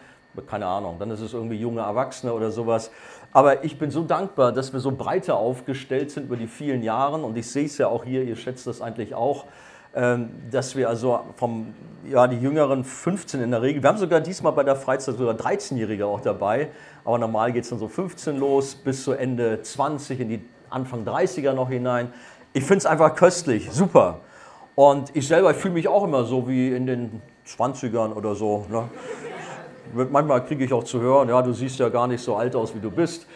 keine 0.46 0.66
Ahnung, 0.66 0.96
dann 0.98 1.10
ist 1.10 1.20
es 1.20 1.32
irgendwie 1.32 1.56
junge 1.56 1.80
Erwachsene 1.80 2.34
oder 2.34 2.50
sowas. 2.50 2.90
Aber 3.32 3.64
ich 3.64 3.78
bin 3.78 3.90
so 3.90 4.02
dankbar, 4.02 4.52
dass 4.52 4.74
wir 4.74 4.80
so 4.80 4.92
breiter 4.92 5.36
aufgestellt 5.36 6.10
sind 6.10 6.24
über 6.24 6.36
die 6.36 6.46
vielen 6.46 6.82
Jahre 6.82 7.16
und 7.16 7.38
ich 7.38 7.50
sehe 7.50 7.64
es 7.64 7.78
ja 7.78 7.88
auch 7.88 8.04
hier, 8.04 8.22
ihr 8.22 8.36
schätzt 8.36 8.66
das 8.66 8.82
eigentlich 8.82 9.14
auch, 9.14 9.46
ähm, 9.94 10.28
dass 10.50 10.76
wir 10.76 10.90
also 10.90 11.20
vom, 11.36 11.72
ja, 12.04 12.26
die 12.26 12.38
jüngeren 12.38 12.84
15 12.84 13.40
in 13.40 13.50
der 13.50 13.62
Regel, 13.62 13.82
wir 13.82 13.88
haben 13.88 13.98
sogar 13.98 14.20
diesmal 14.20 14.52
bei 14.52 14.62
der 14.62 14.76
Freizeit 14.76 15.16
sogar 15.16 15.34
13-Jährige 15.34 16.04
auch 16.04 16.20
dabei, 16.20 16.68
aber 17.02 17.16
normal 17.16 17.52
geht 17.52 17.64
es 17.64 17.70
dann 17.70 17.78
so 17.78 17.88
15 17.88 18.36
los 18.36 18.74
bis 18.74 19.04
zu 19.04 19.12
Ende 19.12 19.62
20 19.62 20.20
in 20.20 20.28
die 20.28 20.44
Anfang 20.70 21.04
30er 21.04 21.52
noch 21.52 21.68
hinein. 21.68 22.12
Ich 22.52 22.64
finde 22.64 22.78
es 22.78 22.86
einfach 22.86 23.14
köstlich, 23.14 23.70
super. 23.70 24.20
Und 24.74 25.14
ich 25.14 25.28
selber 25.28 25.52
fühle 25.54 25.74
mich 25.74 25.88
auch 25.88 26.04
immer 26.04 26.24
so 26.24 26.48
wie 26.48 26.74
in 26.74 26.86
den 26.86 27.22
20ern 27.46 28.12
oder 28.12 28.34
so. 28.34 28.66
Ne? 28.68 28.88
Manchmal 30.10 30.44
kriege 30.44 30.64
ich 30.64 30.72
auch 30.72 30.84
zu 30.84 31.00
hören, 31.00 31.28
ja, 31.28 31.42
du 31.42 31.52
siehst 31.52 31.78
ja 31.78 31.88
gar 31.88 32.06
nicht 32.06 32.22
so 32.22 32.36
alt 32.36 32.54
aus, 32.54 32.74
wie 32.74 32.80
du 32.80 32.90
bist. 32.90 33.26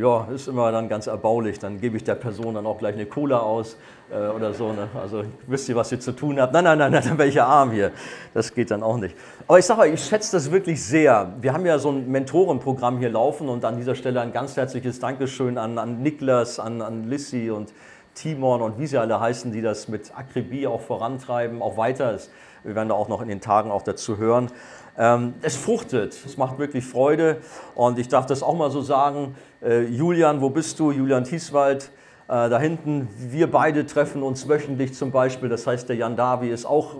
Ja, 0.00 0.26
ist 0.34 0.48
immer 0.48 0.72
dann 0.72 0.88
ganz 0.88 1.08
erbaulich. 1.08 1.58
Dann 1.58 1.78
gebe 1.78 1.98
ich 1.98 2.04
der 2.04 2.14
Person 2.14 2.54
dann 2.54 2.64
auch 2.64 2.78
gleich 2.78 2.94
eine 2.94 3.04
Cola 3.04 3.40
aus 3.40 3.76
äh, 4.10 4.28
oder 4.28 4.54
so. 4.54 4.72
Ne? 4.72 4.88
Also 4.98 5.24
wisst 5.46 5.68
ihr, 5.68 5.76
was 5.76 5.92
ihr 5.92 6.00
zu 6.00 6.12
tun 6.12 6.40
habt? 6.40 6.54
Nein, 6.54 6.64
nein, 6.64 6.78
nein, 6.78 6.92
dann 7.04 7.18
welcher 7.18 7.46
Arm 7.46 7.70
hier. 7.70 7.92
Das 8.32 8.54
geht 8.54 8.70
dann 8.70 8.82
auch 8.82 8.96
nicht. 8.96 9.14
Aber 9.46 9.58
ich 9.58 9.66
sage 9.66 9.82
euch, 9.82 9.92
ich 9.92 10.02
schätze 10.02 10.32
das 10.32 10.50
wirklich 10.50 10.82
sehr. 10.82 11.34
Wir 11.42 11.52
haben 11.52 11.66
ja 11.66 11.78
so 11.78 11.90
ein 11.90 12.10
Mentorenprogramm 12.10 12.96
hier 12.96 13.10
laufen 13.10 13.50
und 13.50 13.62
an 13.66 13.76
dieser 13.76 13.94
Stelle 13.94 14.22
ein 14.22 14.32
ganz 14.32 14.56
herzliches 14.56 15.00
Dankeschön 15.00 15.58
an, 15.58 15.76
an 15.76 16.02
Niklas, 16.02 16.58
an, 16.58 16.80
an 16.80 17.06
Lissy 17.06 17.50
und 17.50 17.74
Timon 18.14 18.62
und 18.62 18.78
wie 18.78 18.86
sie 18.86 18.96
alle 18.96 19.20
heißen, 19.20 19.52
die 19.52 19.60
das 19.60 19.88
mit 19.88 20.16
Akribie 20.16 20.66
auch 20.66 20.80
vorantreiben, 20.80 21.60
auch 21.60 21.76
weiter. 21.76 22.16
Wir 22.64 22.74
werden 22.74 22.88
da 22.88 22.94
auch 22.94 23.08
noch 23.08 23.20
in 23.20 23.28
den 23.28 23.42
Tagen 23.42 23.70
auch 23.70 23.82
dazu 23.82 24.16
hören. 24.16 24.50
Ähm, 24.98 25.34
es 25.42 25.56
fruchtet, 25.56 26.12
es 26.24 26.36
macht 26.36 26.58
wirklich 26.58 26.84
Freude 26.84 27.38
und 27.74 27.98
ich 27.98 28.08
darf 28.08 28.24
das 28.24 28.42
auch 28.42 28.56
mal 28.56 28.70
so 28.70 28.80
sagen. 28.80 29.34
Äh, 29.62 29.82
Julian, 29.82 30.40
wo 30.40 30.48
bist 30.48 30.78
du? 30.80 30.90
Julian 30.90 31.24
Thieswald, 31.24 31.90
äh, 32.28 32.48
da 32.48 32.58
hinten. 32.58 33.08
Wir 33.18 33.50
beide 33.50 33.84
treffen 33.84 34.22
uns 34.22 34.48
wöchentlich 34.48 34.94
zum 34.94 35.10
Beispiel. 35.10 35.50
Das 35.50 35.66
heißt, 35.66 35.88
der 35.88 35.96
Jan 35.96 36.16
Davi 36.16 36.48
ist 36.48 36.64
auch 36.64 36.96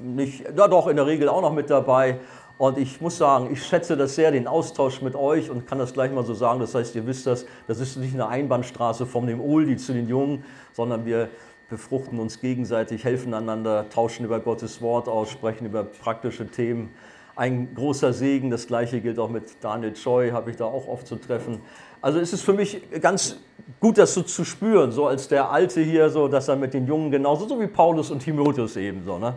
nicht, 0.00 0.44
ja 0.56 0.68
doch, 0.68 0.86
in 0.86 0.96
der 0.96 1.06
Regel 1.06 1.28
auch 1.28 1.42
noch 1.42 1.52
mit 1.52 1.70
dabei. 1.70 2.20
Und 2.56 2.78
ich 2.78 3.00
muss 3.00 3.18
sagen, 3.18 3.48
ich 3.52 3.64
schätze 3.66 3.96
das 3.96 4.14
sehr, 4.14 4.30
den 4.30 4.46
Austausch 4.46 5.02
mit 5.02 5.16
euch 5.16 5.50
und 5.50 5.66
kann 5.66 5.80
das 5.80 5.92
gleich 5.92 6.12
mal 6.12 6.24
so 6.24 6.34
sagen. 6.34 6.60
Das 6.60 6.76
heißt, 6.76 6.94
ihr 6.94 7.04
wisst 7.04 7.26
das, 7.26 7.46
das 7.66 7.80
ist 7.80 7.96
nicht 7.96 8.14
eine 8.14 8.28
Einbahnstraße 8.28 9.06
von 9.06 9.26
dem 9.26 9.40
Oldie 9.40 9.76
zu 9.76 9.92
den 9.92 10.08
Jungen, 10.08 10.44
sondern 10.72 11.04
wir 11.04 11.30
befruchten 11.68 12.20
uns 12.20 12.40
gegenseitig, 12.40 13.02
helfen 13.02 13.34
einander, 13.34 13.88
tauschen 13.88 14.24
über 14.24 14.38
Gottes 14.38 14.80
Wort 14.80 15.08
aus, 15.08 15.30
sprechen 15.30 15.66
über 15.66 15.82
praktische 15.82 16.46
Themen 16.46 16.90
ein 17.36 17.74
großer 17.74 18.12
Segen. 18.12 18.50
Das 18.50 18.66
gleiche 18.66 19.00
gilt 19.00 19.18
auch 19.18 19.30
mit 19.30 19.44
Daniel 19.62 19.92
Choi, 19.94 20.30
habe 20.30 20.50
ich 20.50 20.56
da 20.56 20.64
auch 20.64 20.88
oft 20.88 21.06
zu 21.06 21.16
treffen. 21.16 21.60
Also 22.00 22.18
es 22.18 22.32
ist 22.32 22.42
für 22.42 22.52
mich 22.52 22.82
ganz 23.00 23.36
gut, 23.80 23.98
das 23.98 24.14
so 24.14 24.22
zu 24.22 24.44
spüren, 24.44 24.92
so 24.92 25.06
als 25.06 25.28
der 25.28 25.50
Alte 25.50 25.80
hier, 25.80 26.10
so 26.10 26.28
dass 26.28 26.48
er 26.48 26.56
mit 26.56 26.74
den 26.74 26.86
Jungen 26.86 27.10
genauso, 27.10 27.48
so 27.48 27.60
wie 27.60 27.66
Paulus 27.66 28.10
und 28.10 28.20
Timotheus 28.20 28.76
ebenso. 28.76 29.18
Ne? 29.18 29.34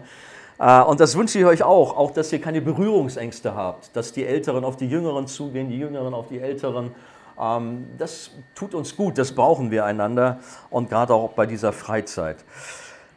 Äh, 0.60 0.82
und 0.82 1.00
das 1.00 1.16
wünsche 1.16 1.40
ich 1.40 1.46
euch 1.46 1.64
auch, 1.64 1.96
auch 1.96 2.12
dass 2.12 2.32
ihr 2.34 2.42
keine 2.42 2.62
Berührungsängste 2.62 3.56
habt, 3.56 3.96
dass 3.96 4.12
die 4.12 4.26
Älteren 4.26 4.66
auf 4.66 4.76
die 4.76 4.88
Jüngeren 4.88 5.28
zugehen, 5.28 5.70
die 5.70 5.80
Jüngeren 5.80 6.14
auf 6.14 6.28
die 6.28 6.40
Älteren. 6.40 6.92
Ähm, 7.40 7.88
das 7.98 8.32
tut 8.56 8.74
uns 8.74 8.96
gut, 8.96 9.18
das 9.18 9.32
brauchen 9.32 9.72
wir 9.72 9.86
einander 9.86 10.40
und 10.70 10.90
gerade 10.90 11.14
auch 11.14 11.32
bei 11.32 11.46
dieser 11.46 11.72
Freizeit. 11.74 12.38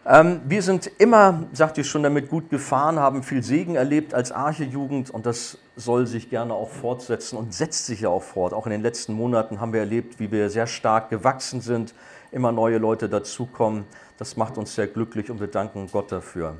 Ähm, 0.06 0.40
wir 0.46 0.62
sind 0.62 0.90
immer, 0.98 1.44
sagte 1.52 1.82
ich 1.82 1.88
schon, 1.88 2.02
damit 2.02 2.30
gut 2.30 2.48
gefahren, 2.48 2.98
haben 2.98 3.22
viel 3.22 3.42
Segen 3.42 3.74
erlebt 3.74 4.14
als 4.14 4.32
Archejugend 4.32 5.10
und 5.10 5.26
das 5.26 5.58
soll 5.76 6.06
sich 6.06 6.30
gerne 6.30 6.54
auch 6.54 6.70
fortsetzen 6.70 7.36
und 7.36 7.52
setzt 7.52 7.86
sich 7.86 8.00
ja 8.00 8.08
auch 8.08 8.22
fort. 8.22 8.54
Auch 8.54 8.66
in 8.66 8.72
den 8.72 8.80
letzten 8.80 9.12
Monaten 9.12 9.60
haben 9.60 9.72
wir 9.74 9.80
erlebt, 9.80 10.18
wie 10.18 10.32
wir 10.32 10.48
sehr 10.48 10.66
stark 10.66 11.10
gewachsen 11.10 11.60
sind, 11.60 11.94
immer 12.32 12.50
neue 12.50 12.78
Leute 12.78 13.08
dazukommen. 13.10 13.84
Das 14.16 14.36
macht 14.36 14.56
uns 14.56 14.74
sehr 14.74 14.86
glücklich 14.86 15.30
und 15.30 15.38
wir 15.40 15.48
danken 15.48 15.88
Gott 15.92 16.10
dafür. 16.10 16.56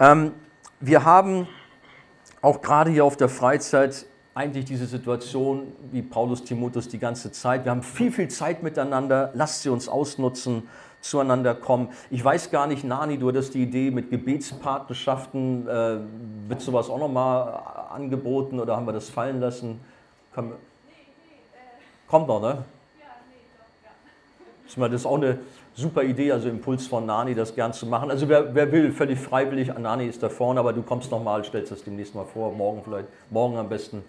Ähm, 0.00 0.32
wir 0.80 1.04
haben 1.04 1.46
auch 2.42 2.60
gerade 2.60 2.90
hier 2.90 3.04
auf 3.04 3.16
der 3.16 3.28
Freizeit 3.28 4.06
eigentlich 4.34 4.64
diese 4.64 4.86
Situation 4.86 5.72
wie 5.90 6.02
Paulus 6.02 6.44
Timotheus 6.44 6.88
die 6.88 7.00
ganze 7.00 7.32
Zeit. 7.32 7.64
Wir 7.64 7.72
haben 7.72 7.82
viel, 7.82 8.12
viel 8.12 8.28
Zeit 8.28 8.62
miteinander. 8.62 9.30
Lasst 9.34 9.62
sie 9.62 9.68
uns 9.68 9.88
ausnutzen 9.88 10.68
zueinander 11.00 11.54
kommen. 11.54 11.88
Ich 12.10 12.24
weiß 12.24 12.50
gar 12.50 12.66
nicht, 12.66 12.84
Nani, 12.84 13.18
du 13.18 13.28
hattest 13.28 13.54
die 13.54 13.62
Idee 13.62 13.90
mit 13.90 14.10
Gebetspartnerschaften, 14.10 15.68
äh, 15.68 15.98
wird 16.48 16.60
sowas 16.60 16.90
auch 16.90 16.98
nochmal 16.98 17.62
angeboten 17.90 18.60
oder 18.60 18.76
haben 18.76 18.86
wir 18.86 18.92
das 18.92 19.08
fallen 19.08 19.40
lassen? 19.40 19.80
Kann, 20.34 20.52
kommt 22.08 22.28
noch, 22.28 22.40
ne? 22.40 22.64
Das 24.76 24.92
ist 24.92 25.06
auch 25.06 25.16
eine 25.16 25.38
super 25.74 26.02
Idee, 26.02 26.30
also 26.32 26.48
Impuls 26.48 26.86
von 26.86 27.06
Nani, 27.06 27.34
das 27.34 27.54
gern 27.54 27.72
zu 27.72 27.86
machen. 27.86 28.10
Also 28.10 28.28
wer, 28.28 28.54
wer 28.54 28.70
will, 28.70 28.92
völlig 28.92 29.18
freiwillig, 29.18 29.72
Nani 29.78 30.06
ist 30.06 30.22
da 30.22 30.28
vorne, 30.28 30.60
aber 30.60 30.74
du 30.74 30.82
kommst 30.82 31.10
nochmal, 31.10 31.42
stellst 31.44 31.72
das 31.72 31.84
demnächst 31.84 32.14
mal 32.14 32.26
vor, 32.26 32.52
morgen 32.52 32.82
vielleicht, 32.84 33.08
morgen 33.30 33.56
am 33.56 33.68
besten. 33.68 34.04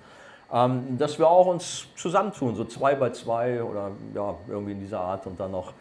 Ähm, 0.52 0.98
dass 0.98 1.18
wir 1.20 1.30
auch 1.30 1.46
uns 1.46 1.88
zusammentun, 1.96 2.56
so 2.56 2.66
zwei 2.66 2.96
bei 2.96 3.12
zwei 3.12 3.64
oder 3.64 3.92
ja, 4.16 4.36
irgendwie 4.48 4.72
in 4.72 4.80
dieser 4.80 5.00
Art 5.00 5.28
und 5.28 5.40
dann 5.40 5.52
noch 5.52 5.74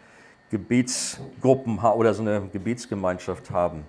Gebetsgruppen 0.49 1.79
oder 1.79 2.13
so 2.13 2.21
eine 2.21 2.41
Gebetsgemeinschaft 2.51 3.51
haben. 3.51 3.85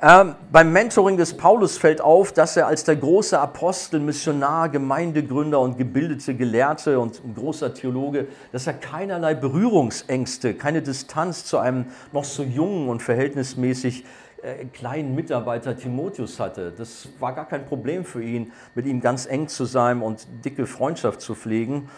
Ähm, 0.00 0.36
beim 0.52 0.72
Mentoring 0.72 1.16
des 1.16 1.36
Paulus 1.36 1.76
fällt 1.76 2.00
auf, 2.00 2.32
dass 2.32 2.56
er 2.56 2.68
als 2.68 2.84
der 2.84 2.94
große 2.94 3.38
Apostel, 3.38 3.98
Missionar, 3.98 4.68
Gemeindegründer 4.68 5.58
und 5.58 5.76
gebildete 5.76 6.36
Gelehrte 6.36 7.00
und 7.00 7.20
großer 7.34 7.74
Theologe, 7.74 8.28
dass 8.52 8.68
er 8.68 8.74
keinerlei 8.74 9.34
Berührungsängste, 9.34 10.54
keine 10.54 10.82
Distanz 10.82 11.44
zu 11.44 11.58
einem 11.58 11.86
noch 12.12 12.24
so 12.24 12.44
jungen 12.44 12.88
und 12.88 13.02
verhältnismäßig 13.02 14.04
äh, 14.42 14.66
kleinen 14.66 15.16
Mitarbeiter 15.16 15.76
Timotheus 15.76 16.38
hatte. 16.38 16.72
Das 16.76 17.08
war 17.18 17.34
gar 17.34 17.48
kein 17.48 17.66
Problem 17.66 18.04
für 18.04 18.22
ihn, 18.22 18.52
mit 18.76 18.86
ihm 18.86 19.00
ganz 19.00 19.26
eng 19.26 19.48
zu 19.48 19.64
sein 19.64 20.00
und 20.00 20.28
dicke 20.44 20.66
Freundschaft 20.66 21.20
zu 21.20 21.34
pflegen. 21.34 21.88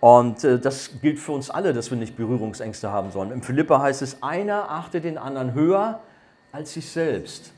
Und 0.00 0.44
äh, 0.44 0.58
das 0.58 0.90
gilt 1.00 1.18
für 1.18 1.32
uns 1.32 1.50
alle, 1.50 1.72
dass 1.72 1.90
wir 1.90 1.98
nicht 1.98 2.16
Berührungsängste 2.16 2.90
haben 2.90 3.10
sollen. 3.10 3.32
Im 3.32 3.42
Philippa 3.42 3.80
heißt 3.80 4.02
es, 4.02 4.22
einer 4.22 4.70
achtet 4.70 5.04
den 5.04 5.18
anderen 5.18 5.54
höher 5.54 6.00
als 6.52 6.74
sich 6.74 6.88
selbst. 6.88 7.52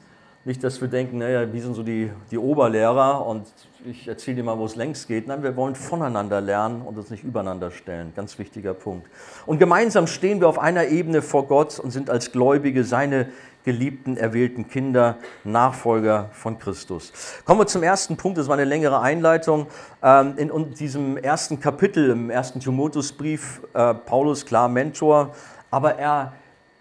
Nicht, 0.44 0.64
dass 0.64 0.80
wir 0.80 0.88
denken, 0.88 1.18
naja, 1.18 1.52
wir 1.52 1.60
sind 1.60 1.74
so 1.74 1.82
die, 1.82 2.10
die 2.30 2.38
Oberlehrer 2.38 3.26
und 3.26 3.46
ich 3.84 4.08
erzähle 4.08 4.36
dir 4.36 4.44
mal, 4.44 4.58
wo 4.58 4.64
es 4.64 4.76
längst 4.76 5.06
geht. 5.06 5.26
Nein, 5.26 5.42
wir 5.42 5.54
wollen 5.56 5.74
voneinander 5.74 6.40
lernen 6.40 6.82
und 6.82 6.96
uns 6.96 7.10
nicht 7.10 7.22
übereinander 7.22 7.70
stellen. 7.70 8.12
Ganz 8.16 8.38
wichtiger 8.38 8.72
Punkt. 8.72 9.08
Und 9.46 9.58
gemeinsam 9.58 10.06
stehen 10.06 10.40
wir 10.40 10.48
auf 10.48 10.58
einer 10.58 10.86
Ebene 10.86 11.22
vor 11.22 11.46
Gott 11.48 11.78
und 11.78 11.90
sind 11.90 12.08
als 12.08 12.32
Gläubige 12.32 12.84
seine 12.84 13.28
geliebten, 13.68 14.16
erwählten 14.16 14.66
Kinder, 14.66 15.18
Nachfolger 15.44 16.30
von 16.32 16.58
Christus. 16.58 17.12
Kommen 17.44 17.60
wir 17.60 17.66
zum 17.66 17.82
ersten 17.82 18.16
Punkt, 18.16 18.38
das 18.38 18.48
war 18.48 18.54
eine 18.54 18.64
längere 18.64 19.00
Einleitung. 19.00 19.66
Ähm, 20.02 20.38
in 20.38 20.72
diesem 20.72 21.18
ersten 21.18 21.60
Kapitel, 21.60 22.08
im 22.08 22.30
ersten 22.30 22.60
Timotheusbrief, 22.60 23.60
äh, 23.74 23.92
Paulus, 23.92 24.46
klar 24.46 24.70
Mentor, 24.70 25.34
aber 25.70 25.98
er 25.98 26.32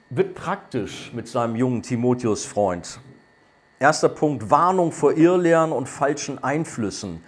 wird 0.09 0.33
praktisch 0.33 1.11
mit 1.13 1.27
seinem 1.27 1.57
jungen 1.57 1.81
Timotheus-Freund. 1.81 3.01
Erster 3.79 4.07
Punkt, 4.07 4.49
Warnung 4.49 4.93
vor 4.93 5.11
Irrlehren 5.11 5.73
und 5.73 5.89
falschen 5.89 6.41
Einflüssen. 6.41 7.21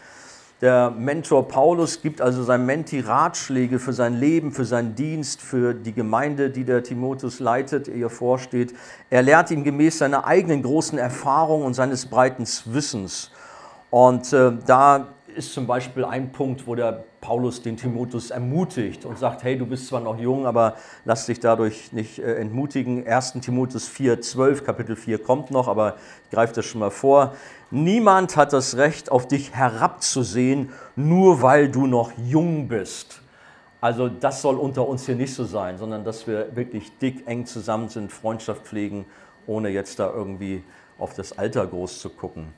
Der 0.61 0.91
Mentor 0.91 1.47
Paulus 1.47 2.01
gibt 2.01 2.19
also 2.19 2.43
seinem 2.43 2.65
Menti 2.65 2.99
Ratschläge 2.99 3.79
für 3.79 3.93
sein 3.93 4.19
Leben, 4.19 4.51
für 4.51 4.65
seinen 4.65 4.93
Dienst, 4.93 5.41
für 5.41 5.73
die 5.73 5.93
Gemeinde, 5.93 6.49
die 6.49 6.65
der 6.65 6.83
Timotheus 6.83 7.39
leitet, 7.39 7.87
ihr 7.87 8.09
vorsteht. 8.09 8.73
Er 9.09 9.21
lehrt 9.21 9.51
ihn 9.51 9.63
gemäß 9.63 9.99
seiner 9.99 10.25
eigenen 10.25 10.61
großen 10.61 10.99
Erfahrung 10.99 11.63
und 11.63 11.75
seines 11.75 12.07
breiten 12.07 12.43
Wissens. 12.65 13.31
Und 13.89 14.33
äh, 14.33 14.51
da 14.65 15.07
ist 15.33 15.53
zum 15.53 15.65
Beispiel 15.65 16.03
ein 16.03 16.33
Punkt, 16.33 16.67
wo 16.67 16.75
der 16.75 17.05
Paulus 17.21 17.61
den 17.61 17.77
Timotheus 17.77 18.29
ermutigt 18.29 19.05
und 19.05 19.17
sagt, 19.17 19.43
hey, 19.43 19.57
du 19.57 19.65
bist 19.65 19.87
zwar 19.87 20.01
noch 20.01 20.19
jung, 20.19 20.45
aber 20.45 20.75
lass 21.05 21.25
dich 21.25 21.39
dadurch 21.39 21.93
nicht 21.93 22.19
äh, 22.19 22.35
entmutigen. 22.35 23.07
1. 23.07 23.33
Timotheus 23.41 23.87
4, 23.87 24.21
12, 24.21 24.63
Kapitel 24.63 24.95
4 24.95 25.19
kommt 25.19 25.51
noch, 25.51 25.67
aber 25.67 25.95
ich 26.25 26.29
greife 26.31 26.53
das 26.53 26.65
schon 26.65 26.79
mal 26.79 26.91
vor. 26.91 27.33
Niemand 27.71 28.35
hat 28.35 28.53
das 28.53 28.77
Recht, 28.77 29.11
auf 29.11 29.27
dich 29.27 29.53
herabzusehen, 29.53 30.71
nur 30.95 31.41
weil 31.41 31.69
du 31.69 31.85
noch 31.85 32.11
jung 32.17 32.67
bist. 32.67 33.21
Also 33.81 34.09
das 34.09 34.41
soll 34.41 34.57
unter 34.57 34.87
uns 34.87 35.05
hier 35.05 35.15
nicht 35.15 35.33
so 35.33 35.45
sein, 35.45 35.77
sondern 35.77 36.03
dass 36.03 36.27
wir 36.27 36.55
wirklich 36.55 36.97
dick, 36.97 37.27
eng 37.27 37.45
zusammen 37.45 37.87
sind, 37.87 38.11
Freundschaft 38.11 38.63
pflegen, 38.63 39.05
ohne 39.47 39.69
jetzt 39.69 39.99
da 39.99 40.11
irgendwie 40.11 40.63
auf 40.97 41.13
das 41.13 41.37
Alter 41.37 41.65
groß 41.65 41.99
zu 41.99 42.09
gucken. 42.09 42.53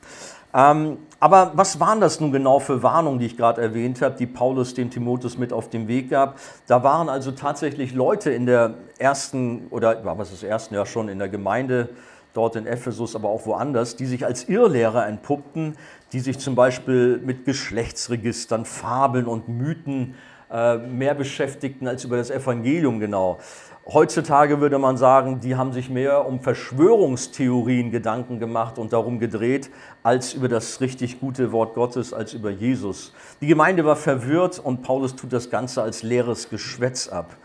Ähm, 0.53 0.97
aber 1.19 1.51
was 1.55 1.79
waren 1.79 2.01
das 2.01 2.19
nun 2.19 2.31
genau 2.31 2.59
für 2.59 2.81
Warnungen, 2.81 3.19
die 3.19 3.27
ich 3.27 3.37
gerade 3.37 3.61
erwähnt 3.61 4.01
habe, 4.01 4.15
die 4.15 4.25
Paulus 4.25 4.73
dem 4.73 4.89
Timotheus 4.89 5.37
mit 5.37 5.53
auf 5.53 5.69
den 5.69 5.87
Weg 5.87 6.09
gab? 6.09 6.39
Da 6.67 6.83
waren 6.83 7.07
also 7.07 7.31
tatsächlich 7.31 7.93
Leute 7.93 8.31
in 8.31 8.45
der 8.45 8.73
ersten, 8.97 9.67
oder 9.69 10.03
was 10.03 10.31
ist 10.31 10.43
ersten, 10.43 10.73
ja 10.73 10.85
schon 10.85 11.07
in 11.07 11.19
der 11.19 11.29
Gemeinde, 11.29 11.89
dort 12.33 12.55
in 12.55 12.65
Ephesus, 12.65 13.15
aber 13.15 13.29
auch 13.29 13.45
woanders, 13.45 13.95
die 13.95 14.05
sich 14.05 14.25
als 14.25 14.47
Irrlehrer 14.47 15.07
entpuppten, 15.07 15.75
die 16.13 16.19
sich 16.19 16.39
zum 16.39 16.55
Beispiel 16.55 17.19
mit 17.23 17.45
Geschlechtsregistern, 17.45 18.65
Fabeln 18.65 19.25
und 19.25 19.47
Mythen 19.47 20.15
äh, 20.51 20.77
mehr 20.77 21.13
beschäftigten 21.13 21.87
als 21.87 22.03
über 22.03 22.17
das 22.17 22.29
Evangelium 22.29 22.99
genau. 22.99 23.39
Heutzutage 23.87 24.61
würde 24.61 24.77
man 24.77 24.95
sagen, 24.95 25.39
die 25.39 25.55
haben 25.55 25.73
sich 25.73 25.89
mehr 25.89 26.27
um 26.27 26.39
Verschwörungstheorien 26.39 27.89
Gedanken 27.89 28.37
gemacht 28.37 28.77
und 28.77 28.93
darum 28.93 29.17
gedreht, 29.17 29.71
als 30.03 30.33
über 30.33 30.47
das 30.47 30.81
richtig 30.81 31.19
gute 31.19 31.51
Wort 31.51 31.73
Gottes, 31.73 32.13
als 32.13 32.33
über 32.33 32.51
Jesus. 32.51 33.11
Die 33.41 33.47
Gemeinde 33.47 33.83
war 33.83 33.95
verwirrt 33.95 34.59
und 34.59 34.83
Paulus 34.83 35.15
tut 35.15 35.33
das 35.33 35.49
Ganze 35.49 35.81
als 35.81 36.03
leeres 36.03 36.49
Geschwätz 36.49 37.07
ab. 37.07 37.35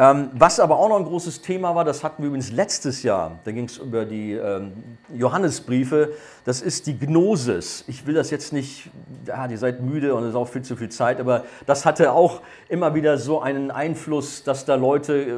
Ähm, 0.00 0.30
was 0.32 0.60
aber 0.60 0.78
auch 0.78 0.88
noch 0.90 0.98
ein 0.98 1.06
großes 1.06 1.42
Thema 1.42 1.74
war, 1.74 1.84
das 1.84 2.04
hatten 2.04 2.22
wir 2.22 2.28
übrigens 2.28 2.52
letztes 2.52 3.02
Jahr, 3.02 3.40
da 3.42 3.50
ging 3.50 3.64
es 3.64 3.78
über 3.78 4.04
die 4.04 4.34
ähm, 4.34 4.72
Johannesbriefe, 5.12 6.12
das 6.44 6.62
ist 6.62 6.86
die 6.86 6.96
Gnosis. 6.96 7.82
Ich 7.88 8.06
will 8.06 8.14
das 8.14 8.30
jetzt 8.30 8.52
nicht, 8.52 8.90
ja, 9.26 9.44
ihr 9.46 9.58
seid 9.58 9.82
müde 9.82 10.14
und 10.14 10.22
es 10.22 10.28
ist 10.30 10.34
auch 10.36 10.46
viel 10.46 10.62
zu 10.62 10.76
viel 10.76 10.88
Zeit, 10.88 11.18
aber 11.18 11.46
das 11.66 11.84
hatte 11.84 12.12
auch 12.12 12.42
immer 12.68 12.94
wieder 12.94 13.18
so 13.18 13.40
einen 13.40 13.72
Einfluss, 13.72 14.44
dass 14.44 14.64
da 14.64 14.76
Leute 14.76 15.14
äh, 15.14 15.32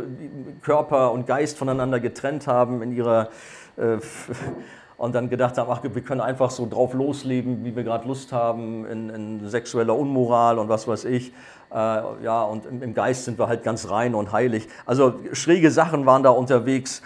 Körper 0.61 1.13
und 1.13 1.27
Geist 1.27 1.57
voneinander 1.57 1.99
getrennt 1.99 2.47
haben 2.47 2.83
in 2.83 2.93
ihrer 2.93 3.31
äh, 3.79 3.97
und 5.01 5.15
dann 5.15 5.31
gedacht 5.31 5.57
haben, 5.57 5.71
ach, 5.71 5.83
wir 5.83 6.03
können 6.03 6.21
einfach 6.21 6.51
so 6.51 6.69
drauf 6.69 6.93
losleben, 6.93 7.65
wie 7.65 7.75
wir 7.75 7.85
gerade 7.85 8.07
Lust 8.07 8.33
haben, 8.33 8.85
in, 8.85 9.09
in, 9.09 9.49
sexueller 9.49 9.97
Unmoral 9.97 10.59
und 10.59 10.69
was 10.69 10.87
weiß 10.87 11.07
ich. 11.07 11.33
Äh, 11.73 11.75
ja, 11.75 12.43
und 12.43 12.67
im, 12.67 12.83
im 12.83 12.93
Geist 12.93 13.25
sind 13.25 13.39
wir 13.39 13.49
halt 13.49 13.63
ganz 13.63 13.89
rein 13.89 14.15
und 14.15 14.31
heilig. 14.31 14.69
Also 14.85 15.15
schräge 15.33 15.71
Sachen 15.71 16.05
waren 16.05 16.23
da 16.23 16.29
unterwegs 16.29 17.01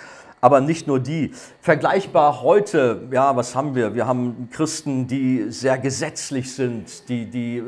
aber 0.44 0.60
nicht 0.60 0.86
nur 0.86 1.00
die. 1.00 1.32
Vergleichbar 1.62 2.42
heute, 2.42 3.08
ja, 3.10 3.34
was 3.34 3.56
haben 3.56 3.74
wir? 3.74 3.94
Wir 3.94 4.06
haben 4.06 4.50
Christen, 4.52 5.06
die 5.06 5.46
sehr 5.48 5.78
gesetzlich 5.78 6.54
sind, 6.54 7.08
die, 7.08 7.24
die, 7.24 7.62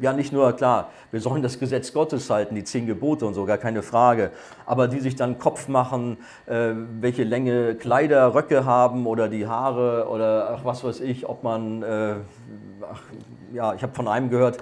ja 0.00 0.12
nicht 0.12 0.32
nur, 0.32 0.52
klar, 0.54 0.90
wir 1.12 1.20
sollen 1.20 1.44
das 1.44 1.60
Gesetz 1.60 1.92
Gottes 1.92 2.28
halten, 2.28 2.56
die 2.56 2.64
zehn 2.64 2.88
Gebote 2.88 3.24
und 3.24 3.34
so, 3.34 3.44
gar 3.44 3.56
keine 3.56 3.82
Frage, 3.82 4.32
aber 4.66 4.88
die 4.88 4.98
sich 4.98 5.14
dann 5.14 5.38
Kopf 5.38 5.68
machen, 5.68 6.16
äh, 6.46 6.72
welche 6.98 7.22
Länge 7.22 7.76
Kleider, 7.76 8.34
Röcke 8.34 8.64
haben 8.64 9.06
oder 9.06 9.28
die 9.28 9.46
Haare 9.46 10.08
oder 10.08 10.56
ach, 10.58 10.64
was 10.64 10.82
weiß 10.82 10.98
ich, 11.02 11.28
ob 11.28 11.44
man, 11.44 11.84
äh, 11.84 12.14
ach, 12.82 13.02
ja, 13.52 13.74
ich 13.74 13.82
habe 13.84 13.94
von 13.94 14.08
einem 14.08 14.28
gehört, 14.28 14.58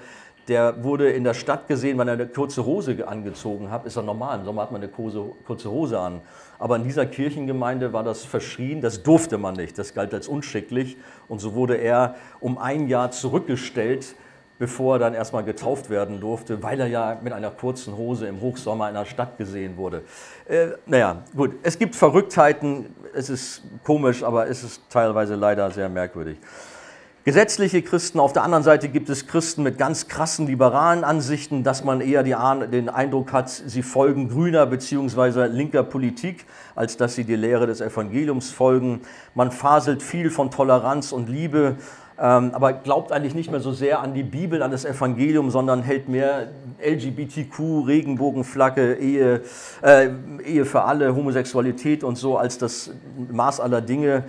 der 0.48 0.84
wurde 0.84 1.10
in 1.10 1.24
der 1.24 1.34
Stadt 1.34 1.66
gesehen, 1.66 1.98
wenn 1.98 2.06
er 2.06 2.14
eine 2.14 2.26
kurze 2.26 2.64
Hose 2.64 3.08
angezogen 3.08 3.70
hat. 3.70 3.84
Ist 3.84 3.96
ja 3.96 4.02
normal, 4.02 4.38
im 4.38 4.44
Sommer 4.44 4.62
hat 4.62 4.72
man 4.72 4.80
eine 4.80 4.90
kurze 4.90 5.70
Hose 5.70 5.98
an. 5.98 6.20
Aber 6.58 6.76
in 6.76 6.84
dieser 6.84 7.06
Kirchengemeinde 7.06 7.92
war 7.92 8.02
das 8.02 8.24
verschrien, 8.24 8.80
das 8.80 9.02
durfte 9.02 9.38
man 9.38 9.54
nicht, 9.54 9.78
das 9.78 9.94
galt 9.94 10.14
als 10.14 10.28
unschicklich. 10.28 10.96
Und 11.28 11.40
so 11.40 11.54
wurde 11.54 11.76
er 11.76 12.16
um 12.40 12.58
ein 12.58 12.88
Jahr 12.88 13.10
zurückgestellt, 13.10 14.14
bevor 14.58 14.96
er 14.96 14.98
dann 14.98 15.14
erstmal 15.14 15.44
getauft 15.44 15.90
werden 15.90 16.20
durfte, 16.20 16.62
weil 16.62 16.80
er 16.80 16.86
ja 16.86 17.18
mit 17.22 17.32
einer 17.32 17.50
kurzen 17.50 17.96
Hose 17.96 18.26
im 18.26 18.40
Hochsommer 18.40 18.88
in 18.88 18.96
einer 18.96 19.04
Stadt 19.04 19.36
gesehen 19.36 19.76
wurde. 19.76 20.02
Äh, 20.48 20.68
naja, 20.86 21.24
gut, 21.36 21.56
es 21.62 21.78
gibt 21.78 21.94
Verrücktheiten, 21.94 22.86
es 23.14 23.28
ist 23.28 23.62
komisch, 23.84 24.22
aber 24.22 24.48
es 24.48 24.64
ist 24.64 24.82
teilweise 24.88 25.34
leider 25.34 25.70
sehr 25.70 25.88
merkwürdig. 25.88 26.38
Gesetzliche 27.26 27.82
Christen, 27.82 28.20
auf 28.20 28.32
der 28.32 28.44
anderen 28.44 28.62
Seite 28.62 28.88
gibt 28.88 29.08
es 29.08 29.26
Christen 29.26 29.64
mit 29.64 29.78
ganz 29.78 30.06
krassen 30.06 30.46
liberalen 30.46 31.02
Ansichten, 31.02 31.64
dass 31.64 31.82
man 31.82 32.00
eher 32.00 32.22
die, 32.22 32.36
den 32.70 32.88
Eindruck 32.88 33.32
hat, 33.32 33.50
sie 33.50 33.82
folgen 33.82 34.28
grüner 34.28 34.64
bzw. 34.64 35.46
linker 35.48 35.82
Politik, 35.82 36.46
als 36.76 36.96
dass 36.96 37.16
sie 37.16 37.24
die 37.24 37.34
Lehre 37.34 37.66
des 37.66 37.80
Evangeliums 37.80 38.52
folgen. 38.52 39.00
Man 39.34 39.50
faselt 39.50 40.04
viel 40.04 40.30
von 40.30 40.52
Toleranz 40.52 41.10
und 41.10 41.28
Liebe, 41.28 41.74
ähm, 42.16 42.52
aber 42.54 42.74
glaubt 42.74 43.10
eigentlich 43.10 43.34
nicht 43.34 43.50
mehr 43.50 43.58
so 43.58 43.72
sehr 43.72 44.02
an 44.02 44.14
die 44.14 44.22
Bibel, 44.22 44.62
an 44.62 44.70
das 44.70 44.84
Evangelium, 44.84 45.50
sondern 45.50 45.82
hält 45.82 46.08
mehr 46.08 46.52
LGBTQ, 46.80 47.88
Regenbogenflagge, 47.88 48.94
Ehe, 49.00 49.42
äh, 49.82 50.10
Ehe 50.44 50.64
für 50.64 50.82
alle, 50.82 51.16
Homosexualität 51.16 52.04
und 52.04 52.14
so 52.14 52.38
als 52.38 52.56
das 52.56 52.92
Maß 53.32 53.58
aller 53.58 53.80
Dinge. 53.80 54.26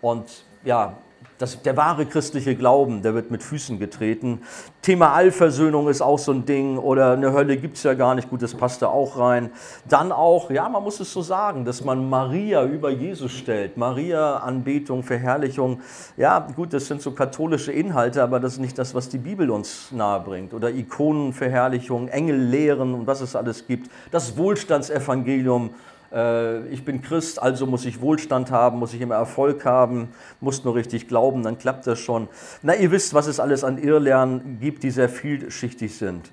Und 0.00 0.46
ja, 0.64 0.96
das, 1.38 1.62
der 1.62 1.76
wahre 1.76 2.04
christliche 2.04 2.56
Glauben, 2.56 3.02
der 3.02 3.14
wird 3.14 3.30
mit 3.30 3.42
Füßen 3.42 3.78
getreten. 3.78 4.42
Thema 4.82 5.12
Allversöhnung 5.12 5.88
ist 5.88 6.00
auch 6.00 6.18
so 6.18 6.32
ein 6.32 6.44
Ding 6.44 6.78
oder 6.78 7.12
eine 7.12 7.32
Hölle 7.32 7.56
gibt 7.56 7.76
es 7.76 7.84
ja 7.84 7.94
gar 7.94 8.14
nicht, 8.14 8.28
gut, 8.28 8.42
das 8.42 8.54
passt 8.54 8.82
da 8.82 8.88
auch 8.88 9.18
rein. 9.18 9.50
Dann 9.88 10.12
auch, 10.12 10.50
ja, 10.50 10.68
man 10.68 10.82
muss 10.82 10.98
es 11.00 11.12
so 11.12 11.22
sagen, 11.22 11.64
dass 11.64 11.84
man 11.84 12.08
Maria 12.08 12.64
über 12.64 12.90
Jesus 12.90 13.32
stellt. 13.32 13.76
Maria, 13.76 14.38
Anbetung, 14.38 15.02
Verherrlichung, 15.02 15.80
ja, 16.16 16.40
gut, 16.40 16.72
das 16.72 16.86
sind 16.86 17.02
so 17.02 17.12
katholische 17.12 17.72
Inhalte, 17.72 18.22
aber 18.22 18.40
das 18.40 18.54
ist 18.54 18.60
nicht 18.60 18.78
das, 18.78 18.94
was 18.94 19.08
die 19.08 19.18
Bibel 19.18 19.50
uns 19.50 19.92
nahebringt. 19.92 20.54
Oder 20.54 20.70
Ikonenverherrlichung, 20.70 22.08
Engellehren 22.08 22.94
und 22.94 23.06
was 23.06 23.20
es 23.20 23.36
alles 23.36 23.66
gibt. 23.66 23.90
Das 24.10 24.36
Wohlstandsevangelium 24.36 25.70
ich 26.10 26.84
bin 26.84 27.02
Christ, 27.02 27.40
also 27.42 27.66
muss 27.66 27.84
ich 27.84 28.00
Wohlstand 28.00 28.50
haben, 28.50 28.78
muss 28.78 28.94
ich 28.94 29.00
immer 29.00 29.16
Erfolg 29.16 29.64
haben, 29.64 30.08
muss 30.40 30.64
nur 30.64 30.74
richtig 30.74 31.06
glauben, 31.06 31.42
dann 31.42 31.58
klappt 31.58 31.86
das 31.86 31.98
schon. 31.98 32.28
Na, 32.62 32.74
ihr 32.74 32.90
wisst, 32.90 33.12
was 33.12 33.26
es 33.26 33.40
alles 33.40 33.62
an 33.62 33.76
Irrlernen 33.76 34.58
gibt, 34.60 34.82
die 34.84 34.90
sehr 34.90 35.08
vielschichtig 35.08 35.96
sind. 35.96 36.30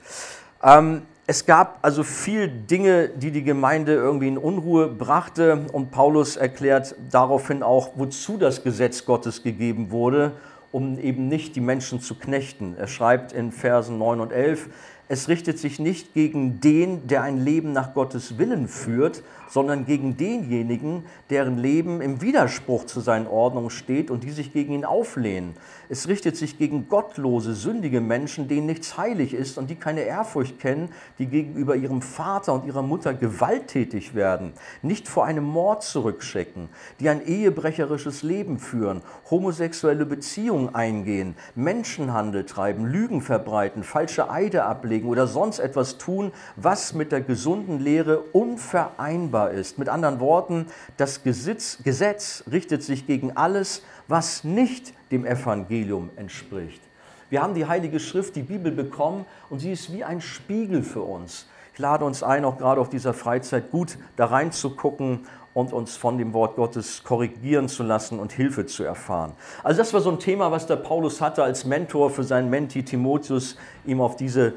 Ähm, 0.64 1.02
es 1.28 1.48
gab 1.48 1.80
also 1.82 2.04
viel 2.04 2.48
Dinge, 2.48 3.10
die 3.10 3.32
die 3.32 3.44
Gemeinde 3.44 3.94
irgendwie 3.94 4.28
in 4.28 4.38
Unruhe 4.38 4.88
brachte 4.88 5.66
und 5.74 5.90
Paulus 5.90 6.38
erklärt 6.38 6.96
daraufhin 7.10 7.64
auch, 7.64 7.94
wozu 7.96 8.38
das 8.38 8.64
Gesetz 8.64 9.06
Gottes 9.06 9.42
gegeben 9.42 9.90
wurde, 9.90 10.34
um 10.72 11.00
eben 11.00 11.28
nicht 11.28 11.56
die 11.56 11.62
Menschen 11.62 12.00
zu 12.00 12.16
knechten. 12.16 12.76
Er 12.78 12.88
schreibt 12.88 13.34
in 13.34 13.52
Versen 13.52 13.98
9 13.98 14.20
und 14.20 14.32
11, 14.32 14.70
es 15.08 15.30
richtet 15.30 15.60
sich 15.60 15.78
nicht 15.78 16.16
gegen 16.16 16.60
den, 16.62 17.08
der 17.08 17.22
ein 17.22 17.38
Leben 17.38 17.74
nach 17.74 17.94
Gottes 17.94 18.40
Willen 18.40 18.68
führt, 18.68 19.22
sondern 19.48 19.86
gegen 19.86 20.18
denjenigen, 20.18 21.04
deren 21.30 21.60
Leben 21.60 22.02
im 22.02 22.22
Widerspruch 22.22 22.86
zu 22.86 23.02
seinen 23.02 23.28
Ordnungen 23.28 23.70
steht 23.70 24.10
und 24.10 24.24
die 24.24 24.32
sich 24.32 24.52
gegen 24.52 24.74
ihn 24.74 24.84
auflehnen. 24.84 25.54
Es 25.90 26.08
richtet 26.08 26.36
sich 26.36 26.58
gegen 26.58 26.90
gottlose, 26.90 27.54
sündige 27.54 28.02
Menschen, 28.02 28.48
denen 28.48 28.66
nichts 28.66 28.98
heilig 28.98 29.36
ist 29.36 29.60
und 29.60 29.70
die 29.70 29.76
keine 29.76 30.02
Ehrfurcht 30.02 30.60
kennen, 30.60 30.90
die 31.20 31.28
gegenüber 31.28 31.76
ihrem 31.76 32.02
Vater 32.02 32.54
und 32.54 32.66
ihrer 32.66 32.82
Mutter 32.82 33.14
gewalttätig 33.14 34.16
werden, 34.16 34.54
nicht 34.82 35.08
vor 35.08 35.26
einem 35.26 35.44
Mord 35.44 35.84
zurückschrecken, 35.84 36.70
die 37.00 37.10
ein 37.10 37.24
ehebrecherisches 37.24 38.24
Leben 38.24 38.58
führen, 38.58 39.04
homosexuelle 39.30 40.08
Beziehungen 40.08 40.74
eingehen, 40.74 41.36
Menschenhandel 41.54 42.46
treiben, 42.46 42.88
Lügen 42.88 43.22
verbreiten, 43.22 43.84
falsche 43.84 44.32
Eide 44.32 44.64
ablegen 44.64 44.95
oder 45.04 45.28
sonst 45.28 45.60
etwas 45.60 45.98
tun, 45.98 46.32
was 46.56 46.94
mit 46.94 47.12
der 47.12 47.22
gesunden 47.22 47.80
Lehre 47.80 48.20
unvereinbar 48.32 49.52
ist. 49.52 49.78
Mit 49.78 49.90
anderen 49.90 50.22
Worten, 50.22 50.68
das 50.96 51.24
Gesetz, 51.24 51.80
Gesetz 51.84 52.44
richtet 52.50 52.84
sich 52.84 53.06
gegen 53.06 53.36
alles, 53.36 53.84
was 54.08 54.46
nicht 54.46 54.94
dem 55.12 55.26
Evangelium 55.26 56.10
entspricht. 56.16 56.82
Wir 57.30 57.42
haben 57.42 57.56
die 57.56 57.66
Heilige 57.66 58.00
Schrift, 58.00 58.36
die 58.36 58.44
Bibel 58.44 58.72
bekommen 58.72 59.26
und 59.50 59.60
sie 59.60 59.72
ist 59.72 59.92
wie 59.92 60.04
ein 60.04 60.22
Spiegel 60.22 60.84
für 60.84 61.02
uns. 61.02 61.48
Ich 61.74 61.80
lade 61.80 62.06
uns 62.06 62.24
ein, 62.24 62.46
auch 62.46 62.58
gerade 62.58 62.80
auf 62.80 62.88
dieser 62.88 63.14
Freizeit 63.14 63.72
gut 63.72 63.98
da 64.16 64.28
reinzugucken 64.28 65.28
und 65.56 65.74
uns 65.74 65.98
von 65.98 66.18
dem 66.18 66.34
Wort 66.34 66.56
Gottes 66.58 67.04
korrigieren 67.04 67.68
zu 67.68 67.82
lassen 67.82 68.20
und 68.20 68.32
Hilfe 68.32 68.66
zu 68.66 68.84
erfahren. 68.84 69.34
Also 69.64 69.80
das 69.80 69.94
war 69.94 70.02
so 70.02 70.12
ein 70.12 70.20
Thema, 70.20 70.52
was 70.52 70.68
der 70.68 70.76
Paulus 70.76 71.22
hatte 71.22 71.44
als 71.44 71.66
Mentor 71.66 72.12
für 72.12 72.24
seinen 72.24 72.50
Menti 72.50 72.84
Timotheus, 72.84 73.58
ihm 73.86 74.02
auf 74.02 74.16
diese 74.18 74.54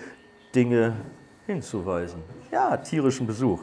Dinge 0.54 0.94
hinzuweisen. 1.46 2.22
Ja, 2.50 2.76
tierischen 2.76 3.26
Besuch. 3.26 3.61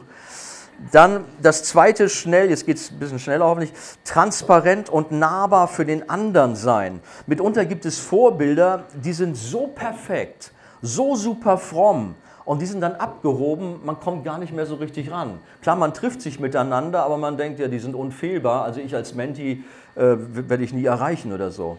Dann 0.92 1.24
das 1.40 1.64
zweite 1.64 2.08
schnell, 2.08 2.50
jetzt 2.50 2.66
geht 2.66 2.76
es 2.76 2.90
ein 2.90 2.98
bisschen 2.98 3.18
schneller 3.18 3.46
hoffentlich, 3.46 3.72
transparent 4.04 4.90
und 4.90 5.10
nahbar 5.10 5.68
für 5.68 5.86
den 5.86 6.10
anderen 6.10 6.54
sein. 6.54 7.00
Mitunter 7.26 7.64
gibt 7.64 7.86
es 7.86 7.98
Vorbilder, 7.98 8.84
die 8.92 9.14
sind 9.14 9.36
so 9.36 9.68
perfekt, 9.68 10.52
so 10.82 11.16
super 11.16 11.56
fromm 11.56 12.14
und 12.44 12.60
die 12.60 12.66
sind 12.66 12.82
dann 12.82 12.94
abgehoben, 12.94 13.80
man 13.84 13.98
kommt 14.00 14.24
gar 14.24 14.38
nicht 14.38 14.52
mehr 14.52 14.66
so 14.66 14.74
richtig 14.74 15.10
ran. 15.10 15.40
Klar, 15.62 15.76
man 15.76 15.94
trifft 15.94 16.20
sich 16.20 16.40
miteinander, 16.40 17.04
aber 17.04 17.16
man 17.16 17.38
denkt 17.38 17.58
ja, 17.58 17.68
die 17.68 17.78
sind 17.78 17.94
unfehlbar, 17.94 18.64
also 18.64 18.80
ich 18.80 18.94
als 18.94 19.14
Menti 19.14 19.64
äh, 19.94 20.16
werde 20.18 20.62
ich 20.62 20.74
nie 20.74 20.84
erreichen 20.84 21.32
oder 21.32 21.50
so. 21.50 21.78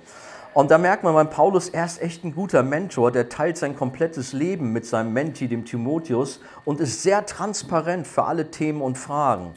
Und 0.57 0.71
da 0.71 0.79
merkt 0.79 1.03
man 1.03 1.13
beim 1.13 1.29
Paulus, 1.29 1.69
er 1.69 1.85
ist 1.85 2.01
echt 2.01 2.23
ein 2.23 2.33
guter 2.33 2.63
Mentor, 2.63 3.11
der 3.11 3.29
teilt 3.29 3.57
sein 3.57 3.75
komplettes 3.75 4.33
Leben 4.33 4.73
mit 4.73 4.87
seinem 4.87 5.13
Menti, 5.13 5.47
dem 5.47 5.65
Timotheus, 5.65 6.39
und 6.65 6.79
ist 6.79 7.03
sehr 7.03 7.27
transparent 7.27 8.07
für 8.07 8.23
alle 8.23 8.49
Themen 8.49 8.81
und 8.81 8.97
Fragen. 8.97 9.53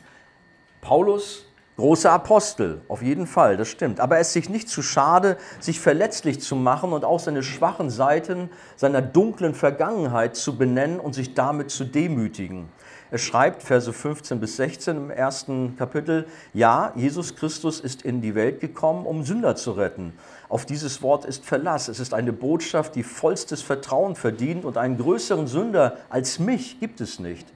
Paulus, 0.82 1.46
großer 1.78 2.12
Apostel, 2.12 2.82
auf 2.88 3.00
jeden 3.00 3.26
Fall, 3.26 3.56
das 3.56 3.68
stimmt. 3.68 3.98
Aber 3.98 4.16
er 4.16 4.20
ist 4.20 4.34
sich 4.34 4.50
nicht 4.50 4.68
zu 4.68 4.82
schade, 4.82 5.38
sich 5.58 5.80
verletzlich 5.80 6.42
zu 6.42 6.54
machen 6.54 6.92
und 6.92 7.06
auch 7.06 7.18
seine 7.18 7.42
schwachen 7.42 7.88
Seiten 7.88 8.50
seiner 8.76 9.00
dunklen 9.00 9.54
Vergangenheit 9.54 10.36
zu 10.36 10.58
benennen 10.58 11.00
und 11.00 11.14
sich 11.14 11.32
damit 11.32 11.70
zu 11.70 11.86
demütigen. 11.86 12.68
Er 13.10 13.18
schreibt, 13.18 13.64
Verse 13.64 13.92
15 13.92 14.38
bis 14.38 14.56
16 14.56 14.96
im 14.96 15.10
ersten 15.10 15.76
Kapitel, 15.76 16.26
ja, 16.52 16.92
Jesus 16.94 17.34
Christus 17.34 17.80
ist 17.80 18.02
in 18.02 18.20
die 18.20 18.36
Welt 18.36 18.60
gekommen, 18.60 19.04
um 19.04 19.24
Sünder 19.24 19.56
zu 19.56 19.72
retten. 19.72 20.12
Auf 20.50 20.66
dieses 20.66 21.00
Wort 21.00 21.24
ist 21.26 21.44
Verlass. 21.46 21.86
Es 21.86 22.00
ist 22.00 22.12
eine 22.12 22.32
Botschaft, 22.32 22.96
die 22.96 23.04
vollstes 23.04 23.62
Vertrauen 23.62 24.16
verdient 24.16 24.64
und 24.64 24.76
einen 24.76 24.98
größeren 24.98 25.46
Sünder 25.46 25.98
als 26.08 26.40
mich 26.40 26.80
gibt 26.80 27.00
es 27.00 27.20
nicht. 27.20 27.46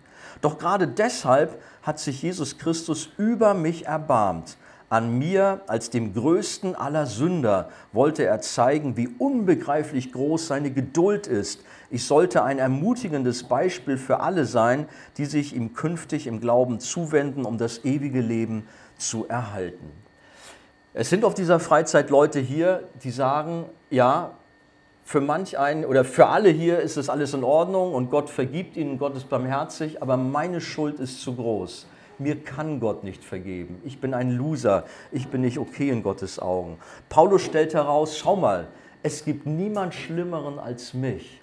Doch 0.40 0.58
gerade 0.58 0.86
deshalb 0.86 1.60
hat 1.82 1.98
sich 1.98 2.22
Jesus 2.22 2.56
Christus 2.56 3.08
über 3.18 3.52
mich 3.52 3.86
erbarmt. 3.86 4.56
An 4.90 5.18
mir 5.18 5.62
als 5.66 5.90
dem 5.90 6.14
größten 6.14 6.76
aller 6.76 7.06
Sünder 7.06 7.68
wollte 7.92 8.26
er 8.26 8.40
zeigen, 8.40 8.96
wie 8.96 9.08
unbegreiflich 9.08 10.12
groß 10.12 10.46
seine 10.46 10.70
Geduld 10.70 11.26
ist. 11.26 11.64
Ich 11.90 12.06
sollte 12.06 12.44
ein 12.44 12.60
ermutigendes 12.60 13.42
Beispiel 13.42 13.98
für 13.98 14.20
alle 14.20 14.44
sein, 14.44 14.86
die 15.16 15.24
sich 15.24 15.56
ihm 15.56 15.74
künftig 15.74 16.28
im 16.28 16.38
Glauben 16.38 16.78
zuwenden, 16.78 17.44
um 17.44 17.58
das 17.58 17.84
ewige 17.84 18.20
Leben 18.20 18.68
zu 18.96 19.26
erhalten. 19.26 20.03
Es 20.96 21.10
sind 21.10 21.24
auf 21.24 21.34
dieser 21.34 21.58
Freizeit 21.58 22.08
Leute 22.08 22.38
hier, 22.38 22.84
die 23.02 23.10
sagen, 23.10 23.64
ja, 23.90 24.30
für 25.02 25.20
manch 25.20 25.58
einen 25.58 25.84
oder 25.84 26.04
für 26.04 26.28
alle 26.28 26.50
hier 26.50 26.78
ist 26.78 26.96
es 26.96 27.10
alles 27.10 27.34
in 27.34 27.42
Ordnung 27.42 27.92
und 27.94 28.10
Gott 28.10 28.30
vergibt 28.30 28.76
ihnen, 28.76 28.96
Gott 28.96 29.16
ist 29.16 29.28
barmherzig, 29.28 30.00
aber 30.00 30.16
meine 30.16 30.60
Schuld 30.60 31.00
ist 31.00 31.20
zu 31.20 31.34
groß. 31.34 31.88
Mir 32.18 32.44
kann 32.44 32.78
Gott 32.78 33.02
nicht 33.02 33.24
vergeben. 33.24 33.82
Ich 33.84 34.00
bin 34.00 34.14
ein 34.14 34.30
Loser. 34.30 34.84
Ich 35.10 35.26
bin 35.26 35.40
nicht 35.40 35.58
okay 35.58 35.90
in 35.90 36.04
Gottes 36.04 36.38
Augen. 36.38 36.78
Paulus 37.08 37.42
stellt 37.42 37.74
heraus, 37.74 38.16
schau 38.16 38.36
mal, 38.36 38.68
es 39.02 39.24
gibt 39.24 39.46
niemand 39.46 39.94
Schlimmeren 39.94 40.60
als 40.60 40.94
mich. 40.94 41.40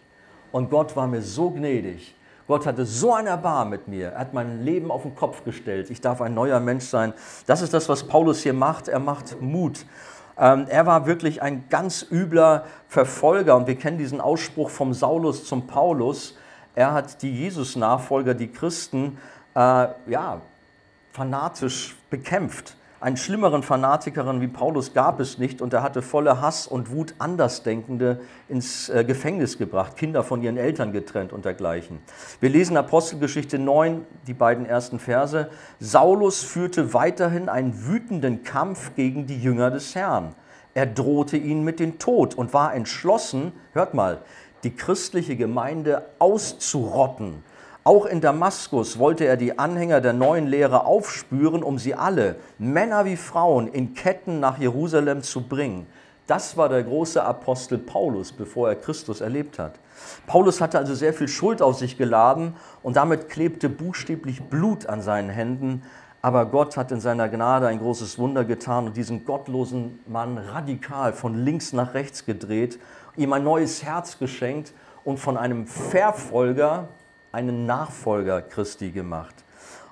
Und 0.54 0.70
Gott 0.70 0.96
war 0.96 1.08
mir 1.08 1.22
so 1.22 1.50
gnädig. 1.50 2.16
Gott 2.52 2.66
hatte 2.66 2.86
so 2.86 3.14
ein 3.14 3.28
Erbarm 3.28 3.70
mit 3.70 3.88
mir. 3.88 4.10
Er 4.10 4.20
hat 4.20 4.34
mein 4.34 4.62
Leben 4.66 4.92
auf 4.92 5.04
den 5.04 5.16
Kopf 5.16 5.46
gestellt. 5.46 5.90
Ich 5.90 6.02
darf 6.02 6.20
ein 6.20 6.34
neuer 6.34 6.60
Mensch 6.60 6.84
sein. 6.84 7.14
Das 7.46 7.62
ist 7.62 7.74
das, 7.74 7.88
was 7.88 8.04
Paulus 8.04 8.44
hier 8.44 8.52
macht. 8.52 8.90
Er 8.90 9.00
macht 9.00 9.40
Mut. 9.40 9.86
Ähm, 10.38 10.66
er 10.68 10.86
war 10.86 11.06
wirklich 11.06 11.42
ein 11.42 11.70
ganz 11.70 12.06
übler 12.12 12.66
Verfolger 12.90 13.56
und 13.56 13.68
wir 13.68 13.78
kennen 13.78 13.98
diesen 13.98 14.20
Ausspruch 14.20 14.70
vom 14.70 14.94
Saulus 14.94 15.46
zum 15.46 15.66
Paulus. 15.66 16.38
Er 16.76 16.92
hat 16.92 17.22
die 17.22 17.34
Jesus-Nachfolger, 17.34 18.34
die 18.34 18.52
Christen, 18.52 19.18
äh, 19.56 19.88
ja, 20.08 20.42
fanatisch 21.14 21.96
bekämpft. 22.10 22.76
Einen 23.02 23.18
schlimmeren 23.18 23.64
Fanatikerin 23.64 24.42
wie 24.42 24.48
Paulus 24.48 24.94
gab 24.94 25.20
es 25.20 25.40
nicht 25.40 25.64
und 25.64 25.74
er 25.74 25.82
hatte 25.82 26.04
voller 26.04 26.40
Hass 26.40 26.68
und 26.68 26.92
Wut 26.92 27.16
Andersdenkende 27.18 28.22
ins 28.48 28.90
äh, 28.90 29.04
Gefängnis 29.04 29.58
gebracht, 29.58 29.98
Kinder 29.98 30.24
von 30.24 30.44
ihren 30.44 30.56
Eltern 30.56 30.92
getrennt 30.92 31.34
und 31.34 31.44
dergleichen. 31.44 31.98
Wir 32.42 32.52
lesen 32.52 32.78
Apostelgeschichte 32.78 33.58
9, 33.58 34.06
die 34.28 34.36
beiden 34.36 34.68
ersten 34.68 35.00
Verse. 35.00 35.50
Saulus 35.80 36.44
führte 36.44 36.94
weiterhin 36.94 37.50
einen 37.50 37.88
wütenden 37.88 38.44
Kampf 38.44 38.94
gegen 38.94 39.26
die 39.26 39.42
Jünger 39.42 39.72
des 39.72 39.96
Herrn. 39.96 40.36
Er 40.76 40.86
drohte 40.86 41.38
ihnen 41.38 41.64
mit 41.64 41.80
dem 41.80 41.98
Tod 41.98 42.36
und 42.36 42.54
war 42.54 42.76
entschlossen, 42.76 43.52
hört 43.74 43.96
mal, 43.96 44.20
die 44.64 44.76
christliche 44.76 45.36
Gemeinde 45.36 46.06
auszurotten 46.20 47.44
auch 47.84 48.06
in 48.06 48.22
Damaskus 48.22 49.00
wollte 49.00 49.26
er 49.26 49.38
die 49.38 49.58
Anhänger 49.58 50.02
der 50.02 50.14
neuen 50.14 50.46
Lehre 50.46 50.86
aufspüren, 50.86 51.64
um 51.64 51.80
sie 51.80 51.96
alle, 51.96 52.36
Männer 52.60 53.06
wie 53.06 53.18
Frauen, 53.18 53.68
in 53.68 53.96
Ketten 53.96 54.40
nach 54.40 54.60
Jerusalem 54.60 55.24
zu 55.24 55.42
bringen. 55.42 55.88
Das 56.28 56.56
war 56.56 56.70
der 56.70 56.84
große 56.84 57.24
Apostel 57.24 57.80
Paulus, 57.80 58.32
bevor 58.32 58.70
er 58.70 58.76
Christus 58.76 59.20
erlebt 59.20 59.58
hat. 59.58 59.74
Paulus 60.28 60.62
hatte 60.62 60.78
also 60.78 60.94
sehr 60.94 61.14
viel 61.14 61.28
Schuld 61.28 61.62
auf 61.64 61.78
sich 61.78 61.98
geladen 61.98 62.56
und 62.84 62.98
damit 62.98 63.30
klebte 63.30 63.68
buchstäblich 63.68 64.44
Blut 64.44 64.86
an 64.86 65.02
seinen 65.02 65.30
Händen. 65.30 65.82
Aber 66.22 66.46
Gott 66.46 66.78
hat 66.78 66.92
in 66.92 67.00
seiner 67.00 67.30
Gnade 67.30 67.68
ein 67.68 67.80
großes 67.80 68.20
Wunder 68.20 68.46
getan 68.46 68.86
und 68.86 68.96
diesen 68.96 69.26
gottlosen 69.26 70.00
Mann 70.06 70.38
radikal 70.38 71.14
von 71.14 71.34
links 71.34 71.74
nach 71.74 71.96
rechts 71.96 72.26
gedreht, 72.26 72.80
ihm 73.18 73.34
ein 73.34 73.44
neues 73.44 73.84
Herz 73.84 74.20
geschenkt 74.20 74.72
und 75.04 75.18
von 75.18 75.36
einem 75.36 75.66
Verfolger 75.66 76.88
einen 77.32 77.66
Nachfolger 77.66 78.42
Christi 78.42 78.92
gemacht. 78.92 79.36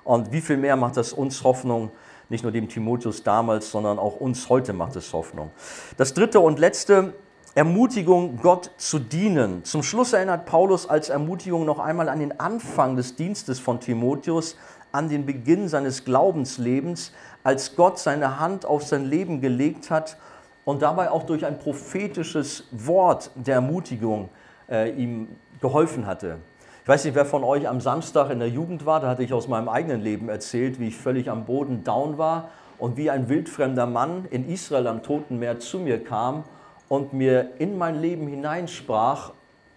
Und 0.04 0.32
wie 0.32 0.40
viel 0.40 0.56
mehr 0.56 0.76
macht 0.76 0.96
das 0.96 1.12
uns 1.12 1.44
Hoffnung, 1.44 1.90
nicht 2.28 2.42
nur 2.42 2.52
dem 2.52 2.68
Timotheus 2.68 3.22
damals, 3.22 3.70
sondern 3.70 3.98
auch 3.98 4.16
uns 4.16 4.48
heute 4.48 4.72
macht 4.72 4.96
es 4.96 5.12
Hoffnung. 5.12 5.50
Das 5.96 6.14
dritte 6.14 6.40
und 6.40 6.58
letzte, 6.58 7.12
Ermutigung, 7.56 8.38
Gott 8.40 8.70
zu 8.76 9.00
dienen. 9.00 9.64
Zum 9.64 9.82
Schluss 9.82 10.12
erinnert 10.12 10.46
Paulus 10.46 10.88
als 10.88 11.08
Ermutigung 11.08 11.64
noch 11.64 11.80
einmal 11.80 12.08
an 12.08 12.20
den 12.20 12.38
Anfang 12.38 12.94
des 12.94 13.16
Dienstes 13.16 13.58
von 13.58 13.80
Timotheus, 13.80 14.56
an 14.92 15.08
den 15.08 15.26
Beginn 15.26 15.68
seines 15.68 16.04
Glaubenslebens, 16.04 17.12
als 17.42 17.74
Gott 17.74 17.98
seine 17.98 18.38
Hand 18.38 18.66
auf 18.66 18.84
sein 18.84 19.04
Leben 19.04 19.40
gelegt 19.40 19.90
hat 19.90 20.16
und 20.64 20.82
dabei 20.82 21.10
auch 21.10 21.24
durch 21.24 21.44
ein 21.44 21.58
prophetisches 21.58 22.64
Wort 22.70 23.32
der 23.34 23.56
Ermutigung 23.56 24.28
äh, 24.68 24.90
ihm 24.90 25.28
geholfen 25.60 26.06
hatte. 26.06 26.38
Ich 26.82 26.88
weiß 26.88 27.04
nicht, 27.04 27.14
wer 27.14 27.26
von 27.26 27.44
euch 27.44 27.68
am 27.68 27.80
Samstag 27.82 28.30
in 28.30 28.38
der 28.38 28.48
Jugend 28.48 28.86
war, 28.86 29.00
da 29.00 29.08
hatte 29.08 29.22
ich 29.22 29.34
aus 29.34 29.48
meinem 29.48 29.68
eigenen 29.68 30.00
Leben 30.00 30.30
erzählt, 30.30 30.80
wie 30.80 30.88
ich 30.88 30.96
völlig 30.96 31.30
am 31.30 31.44
Boden 31.44 31.84
down 31.84 32.16
war 32.16 32.48
und 32.78 32.96
wie 32.96 33.10
ein 33.10 33.28
wildfremder 33.28 33.84
Mann 33.84 34.24
in 34.30 34.48
Israel 34.48 34.86
am 34.86 35.02
Toten 35.02 35.38
Meer 35.38 35.60
zu 35.60 35.78
mir 35.78 36.02
kam 36.02 36.44
und 36.88 37.12
mir 37.12 37.50
in 37.58 37.76
mein 37.76 38.00
Leben 38.00 38.26
hineinsprach. 38.28 39.32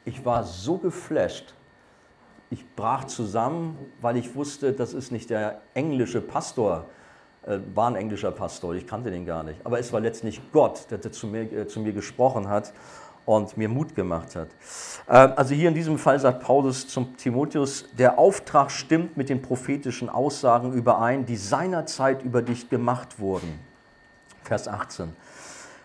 Ich 0.06 0.24
war 0.24 0.44
so 0.44 0.78
geflasht. 0.78 1.54
Ich 2.50 2.66
brach 2.74 3.04
zusammen, 3.04 3.78
weil 4.00 4.16
ich 4.16 4.34
wusste, 4.34 4.72
das 4.72 4.94
ist 4.94 5.12
nicht 5.12 5.30
der 5.30 5.60
englische 5.74 6.22
Pastor, 6.22 6.86
äh, 7.46 7.60
war 7.74 7.90
ein 7.90 7.98
englischer 7.98 8.32
Pastor, 8.32 8.76
ich 8.76 8.88
kannte 8.88 9.12
den 9.12 9.26
gar 9.26 9.44
nicht. 9.44 9.60
Aber 9.66 9.78
es 9.78 9.92
war 9.92 10.00
letztlich 10.00 10.40
Gott, 10.54 10.88
der 10.90 11.02
zu 11.12 11.28
mir, 11.28 11.52
äh, 11.52 11.68
zu 11.68 11.82
mir 11.82 11.92
gesprochen 11.92 12.48
hat 12.48 12.72
und 13.26 13.58
mir 13.58 13.70
Mut 13.70 13.96
gemacht 13.96 14.36
hat. 14.36 14.50
Ähm, 15.10 15.34
also 15.36 15.54
hier 15.56 15.70
in 15.70 15.76
diesem 15.76 15.98
Fall 15.98 16.20
sagt 16.20 16.44
Paulus 16.44 16.88
zum 16.88 17.16
Timotheus, 17.18 17.86
der 17.98 18.20
Auftrag 18.20 18.72
stimmt 18.72 19.18
mit 19.18 19.30
den 19.30 19.42
prophetischen 19.42 20.10
Aussagen 20.10 20.74
überein, 20.74 21.26
die 21.26 21.38
seinerzeit 21.38 22.24
über 22.24 22.42
dich 22.42 22.70
gemacht 22.70 23.20
wurden. 23.20 23.60
Vers 24.44 24.68
18. 24.68 25.14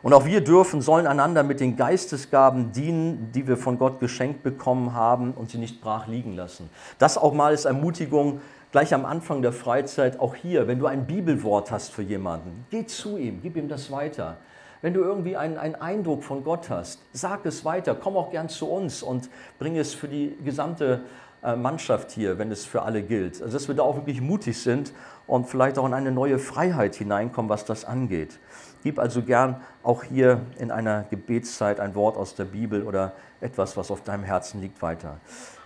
Und 0.00 0.12
auch 0.14 0.24
wir 0.24 0.42
dürfen, 0.42 0.80
sollen 0.80 1.06
einander 1.06 1.42
mit 1.42 1.58
den 1.58 1.76
Geistesgaben 1.76 2.70
dienen, 2.70 3.32
die 3.32 3.48
wir 3.48 3.56
von 3.56 3.78
Gott 3.78 3.98
geschenkt 3.98 4.44
bekommen 4.44 4.94
haben 4.94 5.32
und 5.32 5.50
sie 5.50 5.58
nicht 5.58 5.80
brach 5.80 6.06
liegen 6.06 6.36
lassen. 6.36 6.70
Das 6.98 7.18
auch 7.18 7.34
mal 7.34 7.48
als 7.48 7.64
Ermutigung 7.64 8.40
gleich 8.70 8.94
am 8.94 9.04
Anfang 9.04 9.42
der 9.42 9.52
Freizeit, 9.52 10.20
auch 10.20 10.34
hier, 10.34 10.68
wenn 10.68 10.78
du 10.78 10.86
ein 10.86 11.06
Bibelwort 11.06 11.70
hast 11.70 11.90
für 11.90 12.02
jemanden, 12.02 12.66
geh 12.70 12.86
zu 12.86 13.16
ihm, 13.16 13.40
gib 13.42 13.56
ihm 13.56 13.68
das 13.68 13.90
weiter. 13.90 14.36
Wenn 14.80 14.94
du 14.94 15.00
irgendwie 15.00 15.36
einen, 15.36 15.58
einen 15.58 15.74
Eindruck 15.74 16.22
von 16.22 16.44
Gott 16.44 16.70
hast, 16.70 17.00
sag 17.12 17.44
es 17.46 17.64
weiter, 17.64 17.94
komm 17.94 18.16
auch 18.16 18.30
gern 18.30 18.48
zu 18.48 18.70
uns 18.70 19.02
und 19.02 19.28
bring 19.58 19.76
es 19.76 19.92
für 19.92 20.06
die 20.06 20.36
gesamte 20.44 21.00
äh, 21.42 21.56
Mannschaft 21.56 22.12
hier, 22.12 22.38
wenn 22.38 22.52
es 22.52 22.64
für 22.64 22.82
alle 22.82 23.02
gilt. 23.02 23.42
Also 23.42 23.54
dass 23.54 23.68
wir 23.68 23.74
da 23.74 23.82
auch 23.82 23.96
wirklich 23.96 24.20
mutig 24.20 24.60
sind 24.60 24.92
und 25.26 25.48
vielleicht 25.48 25.78
auch 25.78 25.86
in 25.86 25.94
eine 25.94 26.12
neue 26.12 26.38
Freiheit 26.38 26.94
hineinkommen, 26.94 27.48
was 27.48 27.64
das 27.64 27.84
angeht. 27.84 28.38
Gib 28.84 29.00
also 29.00 29.22
gern 29.22 29.60
auch 29.82 30.04
hier 30.04 30.42
in 30.58 30.70
einer 30.70 31.04
Gebetszeit 31.10 31.80
ein 31.80 31.96
Wort 31.96 32.16
aus 32.16 32.36
der 32.36 32.44
Bibel 32.44 32.84
oder 32.84 33.12
etwas, 33.40 33.76
was 33.76 33.90
auf 33.90 34.02
deinem 34.02 34.22
Herzen 34.22 34.60
liegt, 34.60 34.80
weiter. 34.80 35.18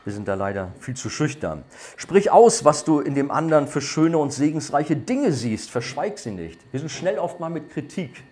Wir 0.05 0.13
sind 0.13 0.27
da 0.27 0.35
leider 0.35 0.73
viel 0.81 0.95
zu 0.95 1.11
schüchtern. 1.11 1.63
Sprich 1.97 2.31
aus, 2.31 2.65
was 2.65 2.85
du 2.85 3.01
in 3.01 3.15
dem 3.15 3.31
anderen 3.31 3.69
für 3.69 3.81
schöne 3.81 4.19
und 4.19 4.33
segensreiche 4.33 4.97
Dinge 4.97 5.33
siehst. 5.33 5.71
Verschweig 5.71 6.19
sie 6.19 6.33
nicht. 6.33 6.59
Wir 6.73 6.81
sind 6.81 6.91
schnell 6.91 7.19
oft 7.19 7.39
mal 7.39 7.51
mit 7.51 7.71
Kritik 7.71 8.25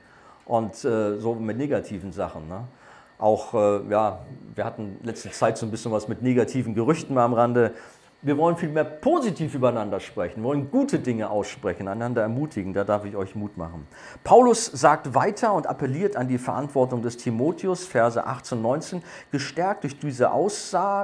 und 0.51 0.85
äh, 0.85 1.17
so 1.19 1.37
mit 1.37 1.57
negativen 1.57 2.13
Sachen. 2.13 2.49
Ne? 2.49 2.65
Auch, 3.19 3.55
äh, 3.55 3.89
ja, 3.89 4.19
wir 4.57 4.65
hatten 4.65 4.99
letzte 5.05 5.31
Zeit 5.31 5.57
so 5.57 5.65
ein 5.65 5.71
bisschen 5.71 5.93
was 5.93 6.09
mit 6.09 6.23
negativen 6.23 6.75
Gerüchten 6.75 7.17
am 7.19 7.35
Rande. 7.35 7.73
Wir 8.21 8.37
wollen 8.37 8.57
viel 8.57 8.69
mehr 8.69 8.83
positiv 8.83 9.55
übereinander 9.55 10.01
sprechen, 10.01 10.43
wollen 10.43 10.69
gute 10.69 10.99
Dinge 10.99 11.31
aussprechen, 11.31 11.87
einander 11.87 12.23
ermutigen. 12.23 12.75
Da 12.75 12.83
darf 12.83 13.05
ich 13.05 13.15
euch 13.15 13.37
Mut 13.37 13.57
machen. 13.57 13.87
Paulus 14.25 14.67
sagt 14.67 15.15
weiter 15.15 15.55
und 15.55 15.69
appelliert 15.69 16.17
an 16.17 16.27
die 16.27 16.37
Verantwortung 16.37 17.01
des 17.01 17.17
Timotheus, 17.17 17.87
Verse 17.87 18.27
18, 18.27 18.61
19. 18.61 19.03
Gestärkt 19.31 19.85
durch 19.85 20.01
diese 20.01 20.33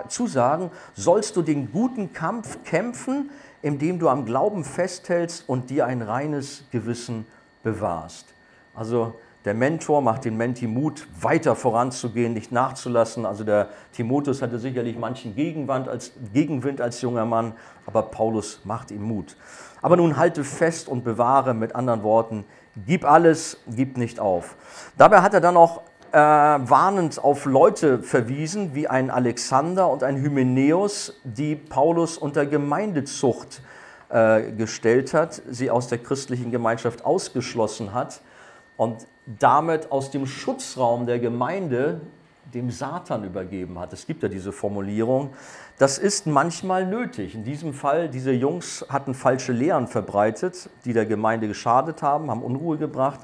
Zusagen 0.08 0.70
sollst 0.94 1.36
du 1.36 1.42
den 1.42 1.70
guten 1.70 2.12
Kampf 2.12 2.64
kämpfen, 2.64 3.30
indem 3.62 4.00
du 4.00 4.08
am 4.08 4.24
Glauben 4.26 4.64
festhältst 4.64 5.48
und 5.48 5.70
dir 5.70 5.86
ein 5.86 6.02
reines 6.02 6.64
Gewissen 6.72 7.26
bewahrst. 7.62 8.34
Also 8.74 9.14
der 9.46 9.54
Mentor 9.54 10.02
macht 10.02 10.24
den 10.24 10.36
Menti 10.36 10.66
Mut, 10.66 11.06
weiter 11.20 11.54
voranzugehen, 11.54 12.32
nicht 12.34 12.50
nachzulassen. 12.50 13.24
Also 13.24 13.44
der 13.44 13.68
Timotheus 13.92 14.42
hatte 14.42 14.58
sicherlich 14.58 14.98
manchen 14.98 15.36
Gegenwind 15.36 15.88
als, 15.88 16.12
Gegenwind 16.34 16.80
als 16.80 17.00
junger 17.00 17.24
Mann, 17.24 17.52
aber 17.86 18.02
Paulus 18.02 18.60
macht 18.64 18.90
ihm 18.90 19.02
Mut. 19.02 19.36
Aber 19.82 19.96
nun 19.96 20.16
halte 20.16 20.42
fest 20.42 20.88
und 20.88 21.04
bewahre, 21.04 21.54
mit 21.54 21.76
anderen 21.76 22.02
Worten, 22.02 22.44
gib 22.86 23.04
alles, 23.04 23.58
gib 23.68 23.96
nicht 23.96 24.18
auf. 24.18 24.56
Dabei 24.98 25.22
hat 25.22 25.32
er 25.32 25.40
dann 25.40 25.56
auch 25.56 25.82
äh, 26.10 26.18
warnend 26.18 27.22
auf 27.22 27.44
Leute 27.44 28.00
verwiesen, 28.00 28.74
wie 28.74 28.88
ein 28.88 29.10
Alexander 29.10 29.88
und 29.88 30.02
ein 30.02 30.16
Hymenäus, 30.16 31.20
die 31.22 31.54
Paulus 31.54 32.18
unter 32.18 32.46
Gemeindezucht 32.46 33.62
äh, 34.08 34.50
gestellt 34.50 35.14
hat, 35.14 35.40
sie 35.48 35.70
aus 35.70 35.86
der 35.86 35.98
christlichen 35.98 36.50
Gemeinschaft 36.50 37.04
ausgeschlossen 37.04 37.94
hat 37.94 38.20
und 38.76 39.06
damit 39.26 39.90
aus 39.90 40.10
dem 40.10 40.26
Schutzraum 40.26 41.06
der 41.06 41.18
Gemeinde 41.18 42.00
dem 42.54 42.70
Satan 42.70 43.24
übergeben 43.24 43.78
hat. 43.78 43.92
Es 43.92 44.06
gibt 44.06 44.22
ja 44.22 44.28
diese 44.28 44.52
Formulierung. 44.52 45.30
Das 45.78 45.98
ist 45.98 46.26
manchmal 46.26 46.86
nötig. 46.86 47.34
In 47.34 47.44
diesem 47.44 47.74
Fall, 47.74 48.08
diese 48.08 48.30
Jungs 48.30 48.86
hatten 48.88 49.14
falsche 49.14 49.52
Lehren 49.52 49.88
verbreitet, 49.88 50.70
die 50.84 50.92
der 50.92 51.06
Gemeinde 51.06 51.48
geschadet 51.48 52.02
haben, 52.02 52.30
haben 52.30 52.42
Unruhe 52.42 52.78
gebracht 52.78 53.20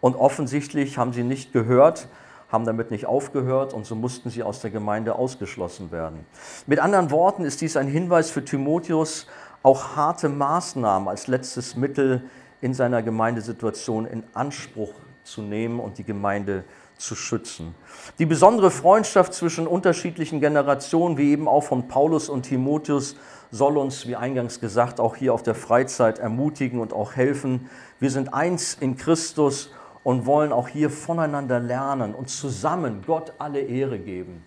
und 0.00 0.16
offensichtlich 0.16 0.98
haben 0.98 1.12
sie 1.12 1.22
nicht 1.22 1.52
gehört, 1.52 2.08
haben 2.50 2.66
damit 2.66 2.90
nicht 2.90 3.06
aufgehört 3.06 3.72
und 3.72 3.86
so 3.86 3.94
mussten 3.94 4.28
sie 4.28 4.42
aus 4.42 4.60
der 4.60 4.70
Gemeinde 4.70 5.14
ausgeschlossen 5.14 5.92
werden. 5.92 6.26
Mit 6.66 6.80
anderen 6.80 7.10
Worten 7.10 7.44
ist 7.44 7.60
dies 7.60 7.76
ein 7.76 7.88
Hinweis 7.88 8.30
für 8.30 8.44
Timotheus, 8.44 9.28
auch 9.62 9.96
harte 9.96 10.28
Maßnahmen 10.28 11.08
als 11.08 11.26
letztes 11.26 11.76
Mittel 11.76 12.22
in 12.60 12.74
seiner 12.74 13.02
Gemeindesituation 13.02 14.04
in 14.04 14.24
Anspruch 14.34 14.92
zu 15.24 15.42
nehmen 15.42 15.80
und 15.80 15.98
die 15.98 16.04
Gemeinde 16.04 16.64
zu 16.96 17.16
schützen. 17.16 17.74
Die 18.18 18.26
besondere 18.26 18.70
Freundschaft 18.70 19.34
zwischen 19.34 19.66
unterschiedlichen 19.66 20.40
Generationen, 20.40 21.18
wie 21.18 21.32
eben 21.32 21.48
auch 21.48 21.62
von 21.62 21.88
Paulus 21.88 22.28
und 22.28 22.42
Timotheus, 22.42 23.16
soll 23.50 23.78
uns, 23.78 24.06
wie 24.06 24.16
eingangs 24.16 24.60
gesagt, 24.60 25.00
auch 25.00 25.16
hier 25.16 25.32
auf 25.32 25.42
der 25.42 25.54
Freizeit 25.54 26.18
ermutigen 26.18 26.80
und 26.80 26.92
auch 26.92 27.14
helfen. 27.14 27.68
Wir 28.00 28.10
sind 28.10 28.34
eins 28.34 28.74
in 28.74 28.96
Christus 28.96 29.70
und 30.02 30.26
wollen 30.26 30.52
auch 30.52 30.68
hier 30.68 30.90
voneinander 30.90 31.60
lernen 31.60 32.14
und 32.14 32.28
zusammen 32.28 33.02
Gott 33.06 33.32
alle 33.38 33.60
Ehre 33.60 33.98
geben. 33.98 34.44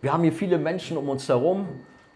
Wir 0.00 0.12
haben 0.12 0.22
hier 0.22 0.32
viele 0.32 0.58
Menschen 0.58 0.96
um 0.96 1.08
uns 1.08 1.28
herum, 1.28 1.66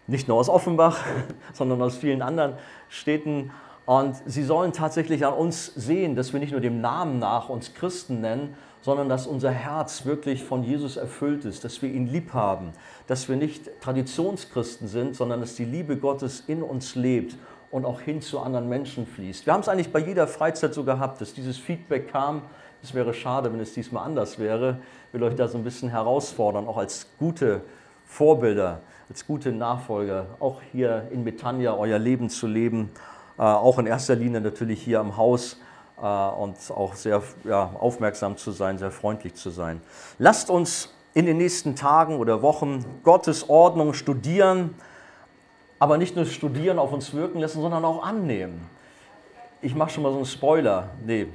nicht 0.07 0.27
nur 0.27 0.37
aus 0.37 0.49
Offenbach, 0.49 0.99
sondern 1.53 1.81
aus 1.81 1.97
vielen 1.97 2.21
anderen 2.21 2.53
Städten. 2.89 3.51
Und 3.85 4.15
sie 4.25 4.43
sollen 4.43 4.73
tatsächlich 4.73 5.25
an 5.25 5.33
uns 5.33 5.65
sehen, 5.75 6.15
dass 6.15 6.33
wir 6.33 6.39
nicht 6.39 6.51
nur 6.51 6.61
dem 6.61 6.81
Namen 6.81 7.19
nach 7.19 7.49
uns 7.49 7.73
Christen 7.73 8.21
nennen, 8.21 8.55
sondern 8.81 9.09
dass 9.09 9.27
unser 9.27 9.51
Herz 9.51 10.05
wirklich 10.05 10.43
von 10.43 10.63
Jesus 10.63 10.97
erfüllt 10.97 11.45
ist, 11.45 11.63
dass 11.63 11.81
wir 11.81 11.89
ihn 11.89 12.07
lieb 12.07 12.33
haben, 12.33 12.73
dass 13.07 13.29
wir 13.29 13.35
nicht 13.35 13.69
Traditionschristen 13.81 14.87
sind, 14.87 15.15
sondern 15.15 15.39
dass 15.39 15.55
die 15.55 15.65
Liebe 15.65 15.97
Gottes 15.97 16.43
in 16.47 16.63
uns 16.63 16.95
lebt 16.95 17.35
und 17.69 17.85
auch 17.85 18.01
hin 18.01 18.21
zu 18.21 18.39
anderen 18.39 18.67
Menschen 18.67 19.05
fließt. 19.05 19.45
Wir 19.45 19.53
haben 19.53 19.61
es 19.61 19.69
eigentlich 19.69 19.91
bei 19.91 19.99
jeder 19.99 20.27
Freizeit 20.27 20.73
so 20.73 20.83
gehabt, 20.83 21.21
dass 21.21 21.33
dieses 21.33 21.57
Feedback 21.57 22.11
kam. 22.11 22.41
Es 22.83 22.93
wäre 22.93 23.13
schade, 23.13 23.53
wenn 23.53 23.59
es 23.59 23.73
diesmal 23.73 24.05
anders 24.05 24.39
wäre. 24.39 24.79
Ich 25.07 25.13
will 25.13 25.23
euch 25.23 25.35
da 25.35 25.47
so 25.47 25.57
ein 25.57 25.63
bisschen 25.63 25.89
herausfordern, 25.89 26.67
auch 26.67 26.77
als 26.77 27.07
gute 27.19 27.61
Vorbilder, 28.05 28.81
als 29.09 29.25
gute 29.27 29.51
Nachfolger, 29.51 30.25
auch 30.39 30.61
hier 30.71 31.07
in 31.11 31.23
Betania 31.23 31.75
euer 31.75 31.99
Leben 31.99 32.29
zu 32.29 32.47
leben, 32.47 32.89
auch 33.41 33.79
in 33.79 33.85
erster 33.85 34.15
Linie 34.15 34.41
natürlich 34.41 34.81
hier 34.81 34.99
am 34.99 35.17
Haus 35.17 35.57
äh, 36.01 36.05
und 36.05 36.57
auch 36.69 36.95
sehr 36.95 37.21
ja, 37.43 37.71
aufmerksam 37.79 38.37
zu 38.37 38.51
sein, 38.51 38.77
sehr 38.77 38.91
freundlich 38.91 39.35
zu 39.35 39.49
sein. 39.49 39.81
Lasst 40.17 40.49
uns 40.49 40.93
in 41.13 41.25
den 41.25 41.37
nächsten 41.37 41.75
Tagen 41.75 42.17
oder 42.17 42.41
Wochen 42.41 42.85
Gottes 43.03 43.49
Ordnung 43.49 43.93
studieren, 43.93 44.75
aber 45.79 45.97
nicht 45.97 46.15
nur 46.15 46.25
studieren, 46.25 46.79
auf 46.79 46.93
uns 46.93 47.13
wirken 47.13 47.39
lassen, 47.39 47.61
sondern 47.61 47.83
auch 47.85 48.03
annehmen. 48.03 48.69
Ich 49.61 49.75
mache 49.75 49.91
schon 49.91 50.03
mal 50.03 50.11
so 50.11 50.17
einen 50.17 50.25
Spoiler. 50.25 50.89
Nee, 51.05 51.27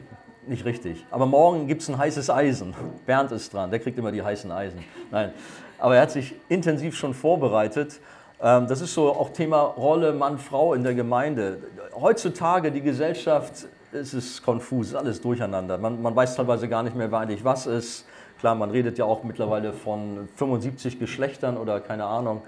nicht 0.46 0.64
richtig. 0.64 1.04
Aber 1.10 1.26
morgen 1.26 1.66
gibt 1.66 1.82
es 1.82 1.88
ein 1.88 1.98
heißes 1.98 2.30
Eisen. 2.30 2.74
Bernd 3.04 3.32
ist 3.32 3.52
dran, 3.52 3.70
der 3.70 3.80
kriegt 3.80 3.98
immer 3.98 4.12
die 4.12 4.22
heißen 4.22 4.50
Eisen. 4.50 4.84
Nein, 5.10 5.32
aber 5.78 5.96
er 5.96 6.02
hat 6.02 6.10
sich 6.10 6.34
intensiv 6.48 6.96
schon 6.96 7.14
vorbereitet. 7.14 8.00
Ähm, 8.42 8.66
das 8.66 8.80
ist 8.80 8.94
so 8.94 9.10
auch 9.10 9.30
Thema 9.30 9.60
Rolle 9.60 10.12
Mann-Frau 10.12 10.74
in 10.74 10.84
der 10.84 10.94
Gemeinde. 10.94 11.58
Heutzutage 11.94 12.70
die 12.72 12.82
Gesellschaft 12.82 13.66
es 13.92 14.14
ist 14.14 14.42
konfus, 14.42 14.94
alles 14.94 15.20
durcheinander. 15.20 15.78
Man, 15.78 16.02
man 16.02 16.14
weiß 16.14 16.36
teilweise 16.36 16.68
gar 16.68 16.82
nicht 16.82 16.96
mehr, 16.96 17.10
wer 17.10 17.20
eigentlich 17.20 17.44
was 17.44 17.66
ist. 17.66 18.06
Klar, 18.38 18.54
man 18.54 18.70
redet 18.70 18.98
ja 18.98 19.04
auch 19.04 19.24
mittlerweile 19.24 19.72
von 19.72 20.28
75 20.36 20.98
Geschlechtern 20.98 21.56
oder 21.56 21.80
keine 21.80 22.04
Ahnung. 22.04 22.42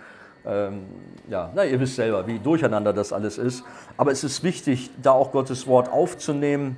Ähm, 0.47 0.83
ja, 1.29 1.51
na, 1.55 1.65
ihr 1.65 1.81
wisst 1.81 1.97
selber, 1.97 2.27
wie 2.27 2.39
durcheinander 2.39 2.93
das 2.93 3.13
alles 3.13 3.39
ist. 3.39 3.65
Aber 3.97 4.13
es 4.13 4.23
ist 4.25 4.43
wichtig, 4.43 4.91
da 5.03 5.13
auch 5.13 5.33
Gottes 5.33 5.67
Wort 5.67 5.91
aufzunehmen 5.91 6.77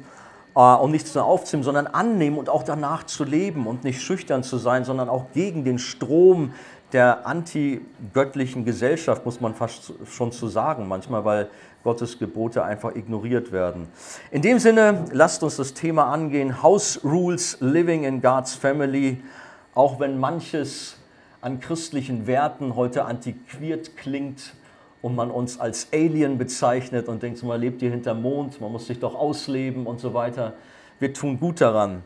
äh, 0.55 0.61
und 0.61 0.93
nichts 0.93 1.15
nur 1.15 1.25
aufzunehmen, 1.25 1.65
sondern 1.65 1.87
annehmen 1.87 2.39
und 2.39 2.49
auch 2.49 2.63
danach 2.63 3.05
zu 3.05 3.25
leben 3.25 3.67
und 3.67 3.85
nicht 3.85 4.01
schüchtern 4.01 4.43
zu 4.43 4.59
sein, 4.59 4.85
sondern 4.85 5.09
auch 5.09 5.33
gegen 5.33 5.65
den 5.65 5.79
Strom 5.79 6.53
der 6.93 7.27
antigöttlichen 7.27 8.65
Gesellschaft, 8.65 9.25
muss 9.25 9.41
man 9.41 9.55
fast 9.55 9.93
schon 10.07 10.33
zu 10.33 10.49
sagen, 10.49 10.89
manchmal, 10.89 11.25
weil 11.25 11.49
Gottes 11.83 12.19
Gebote 12.19 12.63
einfach 12.63 12.95
ignoriert 12.95 13.53
werden. 13.53 13.89
In 14.31 14.43
dem 14.43 14.59
Sinne, 14.59 15.07
lasst 15.13 15.43
uns 15.43 15.57
das 15.57 15.73
Thema 15.73 16.13
angehen, 16.13 16.63
House 16.63 17.01
Rules, 17.05 17.57
Living 17.61 18.05
in 18.05 18.21
God's 18.21 18.55
Family, 18.55 19.23
auch 19.75 19.99
wenn 20.01 20.19
manches 20.19 20.97
an 21.41 21.61
christlichen 21.61 22.27
Werten 22.27 22.77
heute 22.77 23.07
antiquiert 23.07 23.97
klingt 23.97 24.55
und 25.01 25.15
man 25.15 25.31
uns 25.31 25.59
als 25.59 25.89
Alien 25.93 26.37
bezeichnet 26.37 27.09
und 27.09 27.23
denkt, 27.23 27.43
man 27.43 27.61
lebt 27.61 27.81
hier 27.81 27.91
hinterm 27.91 28.21
Mond, 28.21 28.61
man 28.61 28.71
muss 28.73 28.87
sich 28.87 29.01
doch 29.01 29.15
ausleben 29.15 29.87
und 29.87 30.01
so 30.01 30.13
weiter. 30.13 30.53
Wir 30.99 31.15
tun 31.15 31.41
gut 31.41 31.63
daran, 31.63 32.03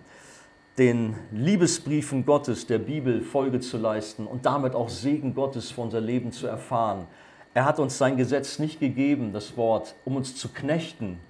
den 0.78 1.14
Liebesbriefen 1.30 2.26
Gottes, 2.26 2.66
der 2.66 2.78
Bibel, 2.78 3.22
Folge 3.22 3.60
zu 3.60 3.78
leisten 3.78 4.26
und 4.26 4.44
damit 4.44 4.74
auch 4.74 4.88
Segen 4.88 5.34
Gottes 5.34 5.70
für 5.70 5.82
unser 5.82 6.00
Leben 6.00 6.32
zu 6.32 6.46
erfahren. 6.46 7.06
Er 7.54 7.64
hat 7.64 7.78
uns 7.78 7.96
sein 7.96 8.16
Gesetz 8.16 8.58
nicht 8.58 8.80
gegeben, 8.80 9.32
das 9.32 9.56
Wort, 9.56 9.94
um 10.04 10.16
uns 10.16 10.34
zu 10.34 10.48
knechten, 10.48 11.20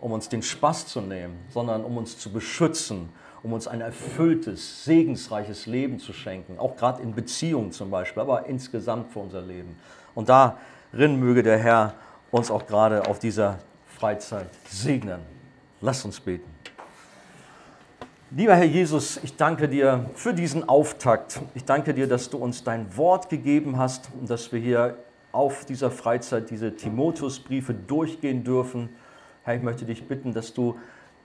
um 0.00 0.12
uns 0.12 0.28
den 0.28 0.42
Spaß 0.42 0.86
zu 0.86 1.00
nehmen, 1.00 1.38
sondern 1.48 1.82
um 1.82 1.96
uns 1.96 2.18
zu 2.18 2.30
beschützen, 2.30 3.08
um 3.42 3.54
uns 3.54 3.66
ein 3.66 3.80
erfülltes, 3.80 4.84
segensreiches 4.84 5.64
Leben 5.64 5.98
zu 5.98 6.12
schenken, 6.12 6.58
auch 6.58 6.76
gerade 6.76 7.02
in 7.02 7.14
Beziehungen 7.14 7.72
zum 7.72 7.90
Beispiel, 7.90 8.20
aber 8.20 8.46
insgesamt 8.46 9.12
für 9.12 9.20
unser 9.20 9.40
Leben. 9.40 9.76
Und 10.14 10.28
darin 10.28 11.18
möge 11.18 11.42
der 11.42 11.58
Herr 11.58 11.94
uns 12.30 12.50
auch 12.50 12.66
gerade 12.66 13.06
auf 13.06 13.18
dieser 13.18 13.58
Freizeit 13.86 14.50
segnen. 14.68 15.20
Lass 15.80 16.04
uns 16.04 16.20
beten. 16.20 16.53
Lieber 18.30 18.56
Herr 18.56 18.64
Jesus, 18.64 19.20
ich 19.22 19.36
danke 19.36 19.68
dir 19.68 20.10
für 20.14 20.32
diesen 20.32 20.66
Auftakt. 20.66 21.40
Ich 21.54 21.66
danke 21.66 21.92
dir, 21.92 22.08
dass 22.08 22.30
du 22.30 22.38
uns 22.38 22.64
dein 22.64 22.96
Wort 22.96 23.28
gegeben 23.28 23.78
hast 23.78 24.08
und 24.18 24.28
dass 24.30 24.50
wir 24.50 24.58
hier 24.58 24.96
auf 25.30 25.66
dieser 25.66 25.90
Freizeit 25.90 26.50
diese 26.50 26.74
Timotheusbriefe 26.74 27.74
durchgehen 27.74 28.42
dürfen. 28.42 28.88
Herr, 29.44 29.56
ich 29.56 29.62
möchte 29.62 29.84
dich 29.84 30.08
bitten, 30.08 30.32
dass 30.32 30.54
du 30.54 30.76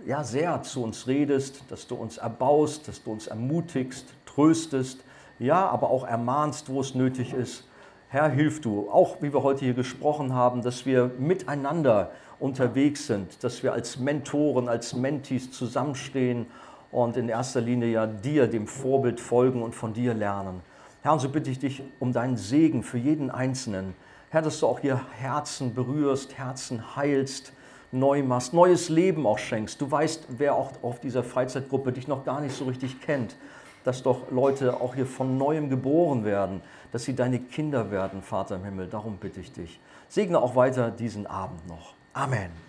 ja 0.05 0.23
sehr 0.23 0.61
zu 0.61 0.83
uns 0.83 1.07
redest, 1.07 1.63
dass 1.69 1.87
du 1.87 1.95
uns 1.95 2.17
erbaust, 2.17 2.87
dass 2.89 3.01
du 3.01 3.13
uns 3.13 3.27
ermutigst, 3.27 4.13
tröstest, 4.25 5.03
ja, 5.39 5.67
aber 5.67 5.89
auch 5.89 6.05
ermahnst, 6.05 6.69
wo 6.69 6.81
es 6.81 6.95
nötig 6.95 7.33
ist. 7.33 7.63
Herr, 8.09 8.27
hilf 8.27 8.59
du, 8.59 8.89
auch 8.91 9.21
wie 9.21 9.33
wir 9.33 9.41
heute 9.41 9.63
hier 9.63 9.73
gesprochen 9.73 10.33
haben, 10.33 10.63
dass 10.63 10.85
wir 10.85 11.11
miteinander 11.17 12.11
unterwegs 12.39 13.07
sind, 13.07 13.43
dass 13.43 13.63
wir 13.63 13.71
als 13.71 13.99
Mentoren, 13.99 14.67
als 14.67 14.93
Mentis 14.93 15.51
zusammenstehen 15.51 16.47
und 16.91 17.17
in 17.17 17.29
erster 17.29 17.61
Linie 17.61 17.89
ja 17.89 18.07
dir, 18.07 18.47
dem 18.47 18.67
Vorbild 18.67 19.19
folgen 19.19 19.61
und 19.61 19.75
von 19.75 19.93
dir 19.93 20.13
lernen. 20.13 20.61
Herr, 21.01 21.13
und 21.13 21.19
so 21.19 21.29
bitte 21.29 21.49
ich 21.49 21.59
dich 21.59 21.83
um 21.99 22.11
deinen 22.11 22.37
Segen 22.37 22.83
für 22.83 22.97
jeden 22.97 23.31
Einzelnen. 23.31 23.95
Herr, 24.29 24.41
dass 24.41 24.59
du 24.59 24.67
auch 24.67 24.79
hier 24.79 25.01
Herzen 25.17 25.73
berührst, 25.73 26.37
Herzen 26.37 26.95
heilst, 26.95 27.53
neu 27.91 28.21
machst, 28.23 28.53
neues 28.53 28.89
Leben 28.89 29.25
auch 29.25 29.39
schenkst. 29.39 29.81
Du 29.81 29.89
weißt, 29.89 30.25
wer 30.37 30.55
auch 30.55 30.71
auf 30.83 30.99
dieser 30.99 31.23
Freizeitgruppe 31.23 31.91
dich 31.91 32.07
noch 32.07 32.25
gar 32.25 32.41
nicht 32.41 32.55
so 32.55 32.65
richtig 32.65 33.01
kennt, 33.01 33.35
dass 33.83 34.03
doch 34.03 34.29
Leute 34.29 34.81
auch 34.81 34.95
hier 34.95 35.05
von 35.05 35.37
neuem 35.37 35.69
geboren 35.69 36.25
werden, 36.25 36.61
dass 36.91 37.05
sie 37.05 37.15
deine 37.15 37.39
Kinder 37.39 37.91
werden, 37.91 38.21
Vater 38.21 38.57
im 38.57 38.65
Himmel. 38.65 38.87
Darum 38.87 39.17
bitte 39.17 39.39
ich 39.39 39.51
dich. 39.51 39.79
Segne 40.09 40.39
auch 40.39 40.55
weiter 40.55 40.91
diesen 40.91 41.27
Abend 41.27 41.67
noch. 41.67 41.93
Amen. 42.13 42.68